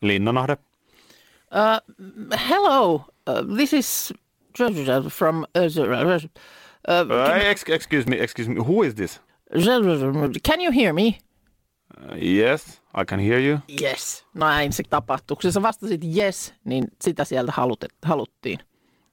Linnanahde. 0.00 0.56
Uh, 1.52 2.38
hello, 2.48 2.94
uh, 2.94 3.02
this 3.56 3.72
is 3.72 4.14
from... 5.10 5.44
Uh, 5.54 6.28
Uh, 6.88 7.36
ex- 7.50 7.64
excuse 7.68 8.06
me, 8.10 8.16
excuse 8.20 8.48
me, 8.48 8.60
who 8.60 8.82
is 8.82 8.94
this? 8.94 9.20
can 10.48 10.60
you 10.60 10.72
hear 10.72 10.92
me? 10.92 11.18
Uh, 12.00 12.14
yes, 12.22 12.80
I 12.94 13.04
can 13.04 13.20
hear 13.20 13.40
you. 13.40 13.58
Yes. 13.82 14.24
Näin 14.34 14.72
se 14.72 14.82
tapahtuu. 14.90 15.36
Kun 15.42 15.52
sä 15.52 15.62
vastasit 15.62 16.00
yes, 16.16 16.54
niin 16.64 16.84
sitä 17.02 17.24
sieltä 17.24 17.52
halutet, 17.52 17.90
haluttiin. 18.04 18.58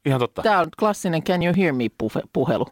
Ihan 0.06 0.19
totta. 0.19 0.41
Tämä 0.41 0.60
on 0.60 0.67
klassinen 0.79 1.23
Can 1.23 1.43
you 1.43 1.53
hear 1.58 1.73
me 1.73 1.84
puhe- 2.03 2.27
puhelu. 2.34 2.65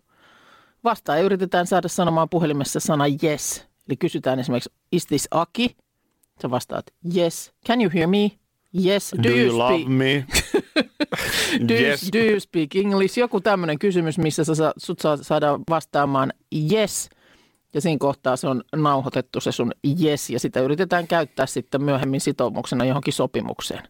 Vastaan 0.84 1.22
yritetään 1.24 1.68
saada 1.68 1.88
sanomaan 1.88 2.30
puhelimessa 2.30 2.80
sana 2.80 3.04
yes. 3.24 3.66
Eli 3.90 3.98
kysytään 3.98 4.40
esimerkiksi, 4.40 4.72
is 4.92 5.06
this 5.06 5.28
Aki? 5.32 5.76
Sä 6.42 6.50
vastaat 6.50 6.86
yes. 7.16 7.54
Can 7.68 7.82
you 7.82 7.92
hear 7.94 8.08
me? 8.08 8.32
Yes. 8.86 9.12
Do, 9.24 9.30
you, 9.30 9.58
love 9.58 9.74
speak, 9.76 9.90
me? 9.90 10.26
do, 11.68 11.74
yes. 11.74 12.10
do 12.14 12.18
you 12.18 12.40
speak 12.40 12.76
English? 12.76 13.18
Joku 13.18 13.42
tämmöinen 13.42 13.80
kysymys, 13.80 14.18
missä 14.18 14.44
sä, 14.44 14.74
sut 14.78 15.00
saa, 15.00 15.18
saadaan 15.18 15.64
vastaamaan 15.70 16.34
yes. 16.72 17.10
Ja 17.74 17.82
siinä 17.82 17.98
kohtaa 18.00 18.36
se 18.36 18.48
on 18.48 18.64
nauhoitettu 18.76 19.40
se 19.40 19.52
sun 19.52 19.72
yes. 20.04 20.30
Ja 20.30 20.40
sitä 20.40 20.60
yritetään 20.60 21.08
käyttää 21.08 21.46
sitten 21.46 21.84
myöhemmin 21.84 22.22
sitoumuksena 22.22 22.86
johonkin 22.86 23.14
sopimukseen. 23.14 23.84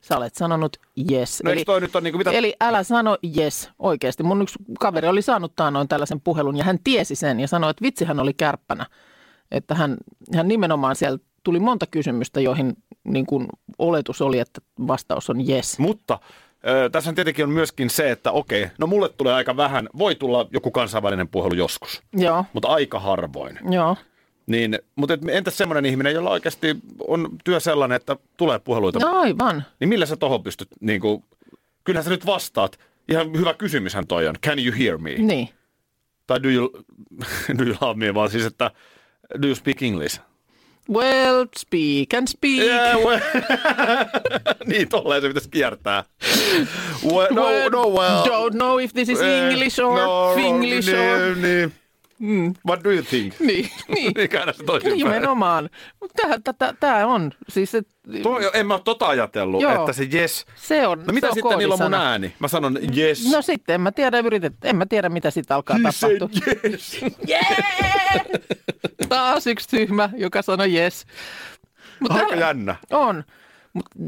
Sä 0.00 0.16
olet 0.16 0.34
sanonut 0.34 0.76
yes. 1.12 1.42
No 1.44 1.50
eikö 1.50 1.64
toi 1.64 1.80
nyt 1.80 1.96
on 1.96 2.02
niinku 2.02 2.18
mitä... 2.18 2.30
Eli 2.30 2.54
älä 2.60 2.82
sano 2.82 3.18
yes 3.38 3.70
oikeasti. 3.78 4.22
Mun 4.22 4.42
yksi 4.42 4.58
kaveri 4.80 5.08
oli 5.08 5.22
saanut 5.22 5.52
noin 5.70 5.88
tällaisen 5.88 6.20
puhelun 6.20 6.56
ja 6.56 6.64
hän 6.64 6.78
tiesi 6.84 7.14
sen 7.14 7.40
ja 7.40 7.48
sanoi, 7.48 7.70
että 7.70 7.82
vitsi 7.82 8.04
hän 8.04 8.20
oli 8.20 8.34
kärppänä. 8.34 8.86
Että 9.50 9.74
hän, 9.74 9.96
hän 10.34 10.48
nimenomaan 10.48 10.96
siellä 10.96 11.18
tuli 11.44 11.60
monta 11.60 11.86
kysymystä, 11.90 12.40
joihin 12.40 12.76
niin 13.04 13.26
kuin 13.26 13.46
oletus 13.78 14.22
oli, 14.22 14.38
että 14.38 14.60
vastaus 14.86 15.30
on 15.30 15.48
yes. 15.48 15.78
Mutta 15.78 16.18
tässä 16.92 17.12
tietenkin 17.12 17.44
on 17.44 17.50
myöskin 17.50 17.90
se, 17.90 18.10
että 18.10 18.32
okei, 18.32 18.66
no 18.78 18.86
mulle 18.86 19.08
tulee 19.08 19.34
aika 19.34 19.56
vähän, 19.56 19.88
voi 19.98 20.14
tulla 20.14 20.48
joku 20.52 20.70
kansainvälinen 20.70 21.28
puhelu 21.28 21.54
joskus, 21.54 22.02
Joo, 22.12 22.44
mutta 22.52 22.68
aika 22.68 23.00
harvoin. 23.00 23.58
joo. 23.70 23.96
Niin, 24.46 24.78
mutta 24.96 25.14
et, 25.14 25.20
entäs 25.28 25.58
semmoinen 25.58 25.86
ihminen, 25.86 26.14
jolla 26.14 26.30
oikeasti 26.30 26.76
on 27.08 27.28
työ 27.44 27.60
sellainen, 27.60 27.96
että 27.96 28.16
tulee 28.36 28.58
puheluita, 28.58 28.98
No 28.98 29.18
aivan. 29.20 29.64
niin 29.80 29.88
millä 29.88 30.06
sä 30.06 30.16
tohon 30.16 30.42
pystyt, 30.42 30.68
niin 30.80 31.00
kuin, 31.00 31.24
kyllähän 31.84 32.04
sä 32.04 32.10
nyt 32.10 32.26
vastaat, 32.26 32.78
ihan 33.08 33.32
hyvä 33.32 33.54
kysymyshän 33.54 34.06
toi 34.06 34.28
on, 34.28 34.34
can 34.46 34.58
you 34.58 34.74
hear 34.78 34.98
me? 34.98 35.10
Niin. 35.10 35.48
Tai 36.26 36.42
do 36.42 36.48
you, 36.48 36.70
do 37.58 37.64
you 37.64 37.74
love 37.80 37.98
me, 37.98 38.14
vaan 38.14 38.30
siis, 38.30 38.44
että 38.44 38.70
do 39.42 39.46
you 39.46 39.54
speak 39.54 39.82
English? 39.82 40.20
Well, 40.90 41.46
speak 41.56 42.14
and 42.14 42.28
speak. 42.28 42.62
Yeah, 42.62 42.96
well. 43.04 43.20
niin, 44.66 44.88
tolleen 44.88 45.22
se 45.22 45.28
pitäisi 45.28 45.48
kiertää. 45.50 46.04
Well, 47.04 47.28
no, 47.30 47.42
Well, 47.42 47.70
no, 47.70 47.88
well. 47.88 48.24
Don't 48.24 48.54
know 48.54 48.78
if 48.80 48.92
this 48.92 49.08
is 49.08 49.20
Eh, 49.20 49.50
English 49.50 49.80
or 49.80 49.98
no, 49.98 50.34
Finglish 50.34 50.88
or... 50.88 51.34
niin, 51.34 51.42
Niin. 51.42 51.72
Mm. 52.18 52.54
What 52.66 52.84
do 52.84 52.90
you 52.90 53.02
think? 53.02 53.34
Niin, 53.48 53.70
niin. 53.88 54.12
Niin 54.16 54.28
käännä 54.28 54.52
se 54.52 54.64
toisinpäin. 54.64 54.98
Nimenomaan. 54.98 55.70
Tämä 56.80 57.06
on, 57.06 57.32
siis 57.48 57.70
se, 57.70 57.82
Tuo, 58.22 58.40
en 58.54 58.66
mä 58.66 58.74
ole 58.74 58.82
tota 58.84 59.06
ajatellut, 59.06 59.62
Joo. 59.62 59.80
että 59.80 59.92
se 59.92 60.08
yes. 60.14 60.46
se 60.56 60.86
on 60.86 60.98
No 61.06 61.12
mitä 61.12 61.26
se 61.26 61.30
on 61.30 61.34
sitten 61.34 61.58
niillä 61.58 61.74
on 61.74 61.80
mun 61.82 61.94
ääni? 61.94 62.34
Mä 62.38 62.48
sanon 62.48 62.78
yes. 62.96 63.32
No 63.32 63.42
sitten, 63.42 63.74
en 63.74 63.80
mä 63.80 63.92
tiedä, 63.92 64.18
yritet, 64.18 64.54
en 64.64 64.76
mä 64.76 64.86
tiedä 64.86 65.08
mitä 65.08 65.30
sitten 65.30 65.54
alkaa 65.54 65.76
He 65.76 65.82
tapahtua. 65.82 66.28
yes. 66.64 67.00
Yeah! 67.28 68.24
Taas 69.08 69.46
yksi 69.46 69.68
tyhmä, 69.68 70.10
joka 70.16 70.42
sanoi 70.42 70.74
yes. 70.74 71.04
Mut 72.00 72.10
Aika 72.12 72.34
jännä. 72.34 72.76
On. 72.90 73.24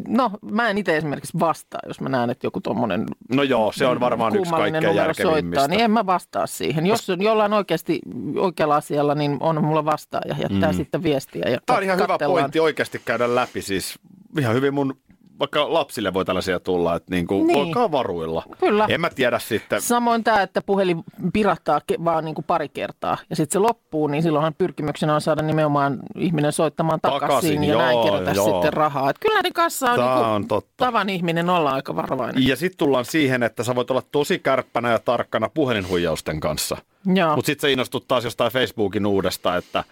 No, 0.09 0.31
mä 0.43 0.71
en 0.71 0.79
itse 0.79 0.97
esimerkiksi 0.97 1.39
vastaa, 1.41 1.81
jos 1.87 2.01
mä 2.01 2.09
näen, 2.09 2.31
että 2.31 2.47
joku 2.47 2.61
tuommoinen 2.61 3.07
No 3.35 3.43
joo, 3.43 3.73
se 3.73 3.87
on 3.87 4.01
varmaan 4.01 4.37
yksi 4.37 4.53
kaikkein 4.53 4.97
järkevimmistä. 4.97 5.23
soittaa, 5.23 5.69
niin 5.69 5.81
en 5.81 5.91
mä 5.91 6.07
vastaa 6.07 6.47
siihen. 6.47 6.87
Jos 6.87 7.11
on 7.11 7.23
jollain 7.23 7.53
oikeasti 7.53 8.01
oikealla 8.37 8.77
asialla, 8.77 9.15
niin 9.15 9.37
on 9.41 9.65
mulla 9.65 9.85
vastaaja. 9.85 10.37
Jättää 10.39 10.73
mm. 10.73 10.77
sitten 10.77 11.03
viestiä 11.03 11.51
ja 11.51 11.59
Tämä 11.67 11.77
on 11.77 11.83
ihan 11.83 11.99
hyvä 11.99 12.19
pointti 12.27 12.61
oikeasti 12.61 13.03
käydä 13.05 13.35
läpi. 13.35 13.63
Siis 13.63 13.99
ihan 14.39 14.55
hyvin 14.55 14.75
mun, 14.75 14.97
vaikka 15.41 15.73
lapsille 15.73 16.15
voi 16.15 16.25
tällaisia 16.25 16.61
tulla, 16.61 16.95
että 16.95 17.11
niin 17.15 17.27
kuin, 17.27 17.47
Niin. 17.47 17.59
olkaa 17.59 17.93
varuilla. 17.93 18.43
Kyllä. 18.61 18.87
En 18.89 19.01
mä 19.01 19.11
tiedä 19.11 19.39
sitten. 19.39 19.83
Samoin 19.83 20.25
tämä, 20.25 20.43
että 20.43 20.63
puhelin 20.63 21.05
pirahtaa 21.33 21.81
ke- 21.93 22.05
vaan 22.05 22.25
niin 22.25 22.35
kuin 22.35 22.45
pari 22.45 22.69
kertaa 22.69 23.19
ja 23.31 23.37
sitten 23.37 23.53
se 23.53 23.59
loppuu, 23.59 24.07
niin 24.07 24.23
silloinhan 24.23 24.55
pyrkimyksenä 24.59 25.15
on 25.15 25.21
saada 25.21 25.43
nimenomaan 25.43 25.99
ihminen 26.17 26.53
soittamaan 26.53 27.01
takaisin, 27.01 27.29
Takaisin, 27.29 27.65
ja 27.65 27.77
näin 27.79 27.95
joo, 27.97 28.05
kerätä 28.05 28.31
joo. 28.31 28.53
sitten 28.53 28.73
rahaa. 28.73 29.11
Et 29.11 29.17
kyllä 29.21 29.35
näiden 29.35 29.53
kanssa 29.53 29.91
on, 29.93 29.99
Tää 29.99 30.15
niin 30.17 30.27
on 30.27 30.49
totta. 30.49 30.71
tavan 30.77 31.09
ihminen 31.11 31.51
olla 31.51 31.71
aika 31.73 31.97
varovainen. 31.97 32.49
Ja 32.49 32.57
sitten 32.57 32.79
tullaan 32.79 33.05
siihen, 33.05 33.43
että 33.43 33.65
sä 33.65 33.75
voit 33.75 33.91
olla 33.91 34.03
tosi 34.13 34.39
kärppänä 34.39 34.91
ja 34.91 34.99
tarkkana 34.99 35.49
puhelinhuijausten 35.55 36.41
kanssa. 36.41 36.77
Mutta 37.05 37.47
sitten 37.47 37.69
sä 37.69 37.73
innostut 37.73 38.09
taas 38.09 38.25
jostain 38.25 38.53
Facebookin 38.53 39.07
uudesta, 39.07 39.57
että 39.57 39.85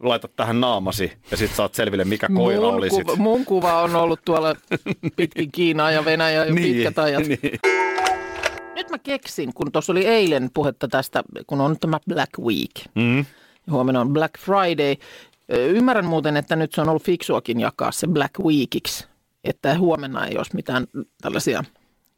laitat 0.00 0.36
tähän 0.36 0.60
naamasi 0.60 1.12
ja 1.30 1.36
sitten 1.36 1.56
saat 1.56 1.74
selville, 1.74 2.04
mikä 2.04 2.28
koira 2.34 2.60
mun, 2.60 2.74
olisit. 2.74 3.04
kuva, 3.04 3.16
mun 3.16 3.44
kuva 3.44 3.82
on 3.82 3.96
ollut 3.96 4.20
tuolla 4.24 4.56
pitkin 5.16 5.52
Kiinaa 5.52 5.90
ja 5.90 6.04
Venäjää 6.04 6.44
jo 6.44 6.54
niin, 6.54 6.74
pitkät 6.74 6.98
ajat. 6.98 7.26
Niin. 7.26 7.40
Nyt 8.74 8.90
mä 8.90 8.98
keksin, 8.98 9.54
kun 9.54 9.72
tuossa 9.72 9.92
oli 9.92 10.06
eilen 10.06 10.50
puhetta 10.54 10.88
tästä, 10.88 11.22
kun 11.46 11.60
on 11.60 11.78
tämä 11.78 12.00
Black 12.08 12.38
Week. 12.38 12.70
Mm. 12.94 13.24
Huomenna 13.70 14.00
on 14.00 14.12
Black 14.12 14.38
Friday. 14.38 14.96
Ymmärrän 15.48 16.04
muuten, 16.04 16.36
että 16.36 16.56
nyt 16.56 16.72
se 16.72 16.80
on 16.80 16.88
ollut 16.88 17.04
fiksuakin 17.04 17.60
jakaa 17.60 17.92
se 17.92 18.06
Black 18.06 18.38
Weekiksi. 18.38 19.06
Että 19.44 19.78
huomenna 19.78 20.26
ei 20.26 20.38
olisi 20.38 20.54
mitään 20.54 20.86
tällaisia 21.22 21.64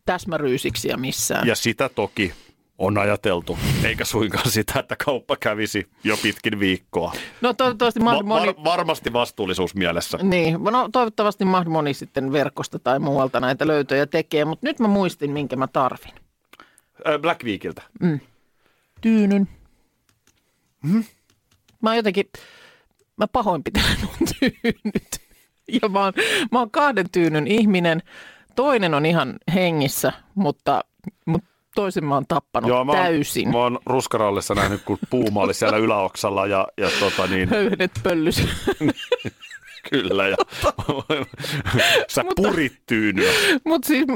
täsmäryysiksiä 0.05 0.97
missään. 0.97 1.47
Ja 1.47 1.57
sitä 1.57 1.89
toki 1.89 2.33
on 2.79 2.99
ajateltu, 2.99 3.59
eikä 3.85 4.05
suinkaan 4.05 4.51
sitä, 4.51 4.81
että 4.81 4.97
kauppa 5.05 5.37
kävisi 5.37 5.87
jo 6.05 6.17
pitkin 6.23 6.61
viikkoa. 6.61 7.13
No 7.41 7.55
toivottavasti 7.55 8.01
Va- 8.01 8.05
mahdollisimman 8.05 8.41
moni... 8.41 8.57
var- 8.57 8.65
varmasti 8.65 9.13
vastuullisuus 9.13 9.75
mielessä. 9.75 10.19
Niin, 10.23 10.59
no 10.71 10.89
toivottavasti 10.93 11.45
moni 11.45 11.95
sitten 11.95 12.33
verkosta 12.33 12.79
tai 12.79 12.99
muualta 12.99 13.41
näitä 13.41 13.67
löytöjä 13.67 14.07
tekee, 14.07 14.45
mutta 14.45 14.67
nyt 14.67 14.81
mä 14.81 14.89
muistin, 14.89 15.31
minkä 15.31 15.57
mä 15.57 15.67
tarvin. 15.67 16.13
Black 17.21 17.45
Weekiltä. 17.45 17.83
Tyynyn. 19.01 19.49
Hmm? 20.89 21.05
Mä 21.83 21.97
jotenkin, 21.97 22.25
mä 23.17 23.27
pahoinpitelen 23.27 23.97
mun 24.01 24.29
tyynyt. 24.41 25.21
Ja 25.83 25.89
mä 25.89 26.01
oon, 26.01 26.13
mä 26.53 26.59
oon 26.59 26.71
kahden 26.71 27.11
tyynyn 27.11 27.47
ihminen. 27.47 28.03
Toinen 28.57 28.95
on 28.95 29.07
ihan 29.07 29.35
hengissä, 29.55 30.13
mutta, 30.35 30.85
mutta 31.27 31.49
toisen 31.77 32.05
mä 32.05 32.15
oon 32.15 32.27
tappanut 32.29 32.69
Joo, 32.69 32.85
mä 32.85 32.93
oon, 32.93 33.03
täysin. 33.03 33.49
Mä 33.49 33.59
oon 33.59 33.79
ruskarallissa 33.87 34.55
nähnyt, 34.55 34.83
kun 34.85 34.99
puuma 35.11 35.41
oli 35.41 35.55
siellä 35.55 35.79
yläoksalla 35.79 36.47
ja, 36.47 36.69
ja 36.77 36.91
tota 37.01 37.27
niin, 37.27 37.49
Höyhenet 37.49 37.91
pöllys. 38.03 38.43
kyllä. 39.91 40.29
Ja, 40.29 40.37
sä 42.15 42.25
purit 42.37 42.83
tyynyä 42.87 43.33
mutta 43.65 43.87
siis 43.87 44.07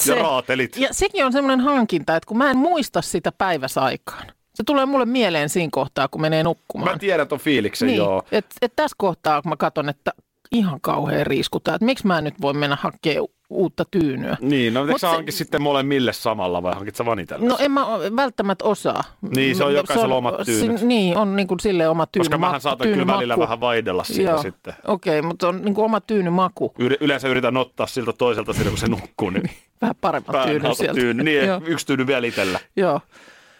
se, 0.00 0.16
ja 0.16 0.22
raatelit. 0.22 0.76
ja 0.76 0.88
sekin 0.90 1.24
on 1.24 1.32
semmoinen 1.32 1.60
hankinta, 1.60 2.16
että 2.16 2.26
kun 2.26 2.38
mä 2.38 2.50
en 2.50 2.56
muista 2.56 3.02
sitä 3.02 3.32
päiväsaikaan. 3.32 4.26
Se 4.54 4.64
tulee 4.66 4.86
mulle 4.86 5.04
mieleen 5.04 5.48
siinä 5.48 5.68
kohtaa, 5.72 6.08
kun 6.08 6.20
menee 6.20 6.42
nukkumaan. 6.42 6.92
Mä 6.92 6.98
tiedän 6.98 7.28
ton 7.28 7.40
fiiliksen, 7.40 7.86
niin, 7.86 7.96
joo. 7.96 8.22
Et, 8.32 8.46
et 8.62 8.72
tässä 8.76 8.94
kohtaa, 8.98 9.42
kun 9.42 9.48
mä 9.48 9.56
katson, 9.56 9.88
että 9.88 10.12
ihan 10.52 10.80
kauhean 10.80 11.26
riiskutaan, 11.26 11.74
että 11.74 11.84
miksi 11.84 12.06
mä 12.06 12.18
en 12.18 12.24
nyt 12.24 12.40
voi 12.40 12.52
mennä 12.52 12.76
hakemaan 12.80 13.28
uutta 13.52 13.84
tyynyä. 13.90 14.36
Niin, 14.40 14.74
no 14.74 14.86
Mut 14.86 15.00
sä 15.00 15.10
se- 15.26 15.30
sitten 15.30 15.62
molemmille 15.62 16.12
samalla 16.12 16.62
vai 16.62 16.74
hankit 16.74 16.96
sä 16.96 17.04
vaan 17.04 17.18
itsellesi? 17.18 17.48
No 17.48 17.56
en 17.60 17.70
mä 17.70 17.86
välttämättä 18.16 18.64
osaa. 18.64 19.04
Niin, 19.36 19.56
se 19.56 19.64
on 19.64 19.74
jokaisella 19.74 20.14
omat 20.14 20.34
tyynyt. 20.44 20.78
Si, 20.80 20.86
niin, 20.86 21.16
on 21.16 21.36
niin 21.36 21.48
kuin 21.48 21.60
sille 21.60 21.88
oma 21.88 22.06
tyyny. 22.06 22.22
Koska 22.24 22.38
mähän 22.38 22.60
saatan 22.60 22.88
kyllä 22.88 23.06
välillä 23.06 23.38
vähän 23.38 23.60
vaihdella 23.60 24.04
siinä 24.04 24.30
Joo. 24.30 24.42
sitten. 24.42 24.74
Okei, 24.86 25.18
okay, 25.18 25.28
mutta 25.28 25.48
on 25.48 25.62
niin 25.62 25.74
kuin 25.74 25.84
oma 25.84 26.00
tyynymaku. 26.00 26.72
Yle- 26.78 26.96
Yleensä 27.00 27.28
yritän 27.28 27.56
ottaa 27.56 27.86
siltä 27.86 28.12
toiselta 28.12 28.52
silloin, 28.52 28.70
kun 28.72 28.78
se 28.78 28.88
nukkuu, 28.88 29.30
niin 29.30 29.50
Vähän 29.82 29.94
paremmat 30.00 30.46
tyyny 30.46 30.74
sieltä. 30.74 31.00
tyyny. 31.00 31.22
Niin, 31.22 31.40
yksi 31.66 31.86
tyyny 31.86 32.06
vielä 32.06 32.26
itsellä, 32.26 32.60
Joo. 32.76 33.00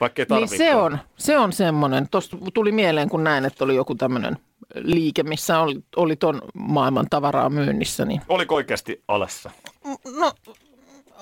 vaikka 0.00 0.22
ei 0.22 0.26
Niin 0.30 0.48
se 0.48 0.74
on, 0.74 0.98
se 1.16 1.38
on 1.38 1.52
semmoinen. 1.52 2.08
Tuosta 2.10 2.36
tuli 2.54 2.72
mieleen, 2.72 3.08
kun 3.08 3.24
näin, 3.24 3.44
että 3.44 3.64
oli 3.64 3.76
joku 3.76 3.94
tämmöinen 3.94 4.36
liike, 4.74 5.22
missä 5.22 5.60
oli, 5.60 5.80
oli 5.96 6.16
ton 6.16 6.40
maailman 6.54 7.06
tavaraa 7.10 7.50
myynnissä. 7.50 8.04
Niin, 8.04 8.20
Oliko 8.28 8.54
oikeasti 8.54 9.02
alessa? 9.08 9.50
no, 10.18 10.32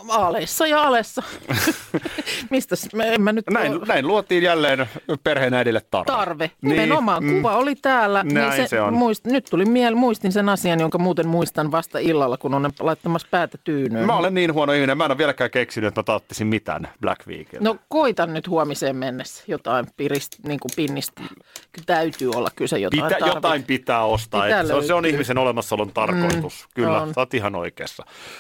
aleissa 0.09 0.67
ja 0.67 0.83
alessa. 0.83 1.23
Mistä 2.51 2.77
en 3.05 3.23
mä 3.23 3.33
nyt 3.33 3.45
Näin, 3.51 3.73
ole- 3.73 3.87
näin 3.87 4.07
luotiin 4.07 4.43
jälleen 4.43 4.87
perheen 5.25 5.55
äidille 5.55 5.81
tarve. 5.91 6.07
tarve. 6.13 6.51
Nimenomaan 6.63 7.25
mm. 7.25 7.37
kuva 7.37 7.57
oli 7.57 7.75
täällä. 7.75 8.23
niin 8.23 8.35
Näin 8.35 8.69
se 8.69 8.81
on. 8.81 8.95
Muist, 8.95 9.25
nyt 9.27 9.47
tuli 9.51 9.65
miel, 9.65 9.95
muistin 9.95 10.33
sen 10.33 10.49
asian, 10.49 10.81
jonka 10.81 10.99
muuten 10.99 11.29
muistan 11.29 11.71
vasta 11.71 11.99
illalla, 11.99 12.37
kun 12.37 12.55
on 12.55 12.71
laittamassa 12.81 13.29
päätä 13.31 13.59
tyynyyn. 13.65 14.07
Mä 14.07 14.17
olen 14.17 14.35
niin 14.35 14.55
huono 14.55 14.73
ihminen, 14.73 14.99
mä 14.99 15.05
en 15.05 15.11
ole 15.11 15.19
vieläkään 15.19 15.51
keksinyt, 15.51 15.89
että 15.89 15.99
mä 15.99 16.03
taattisin 16.03 16.47
mitään 16.47 16.89
Black 17.01 17.27
Weekilta. 17.27 17.65
No 17.65 17.77
koitan 17.89 18.35
nyt 18.35 18.49
huomiseen 18.49 18.97
mennessä 18.97 19.45
jotain 19.49 19.87
pirist, 19.97 20.37
niin 20.47 20.61
kuin 20.61 20.73
pinnistä. 20.77 21.23
Kyllä 21.73 21.87
täytyy 21.87 22.31
olla 22.35 22.49
kyse 22.57 22.79
jotain 22.79 23.05
Pitä, 23.05 23.17
tarvit- 23.25 23.35
jotain 23.35 23.65
pitää 23.65 24.05
ostaa. 24.05 24.43
Pitää 24.43 24.65
se, 24.67 24.75
on, 24.75 24.85
se 24.85 24.95
on 24.95 25.07
ihmisen 25.07 25.39
olemassaolon 25.39 25.93
tarkoitus. 25.93 26.65
Mm, 26.65 26.71
Kyllä, 26.75 27.01
on. 27.03 27.15
sä 27.15 27.21
oot 27.21 27.35
ihan 27.35 27.55
oikeassa. 27.55 28.05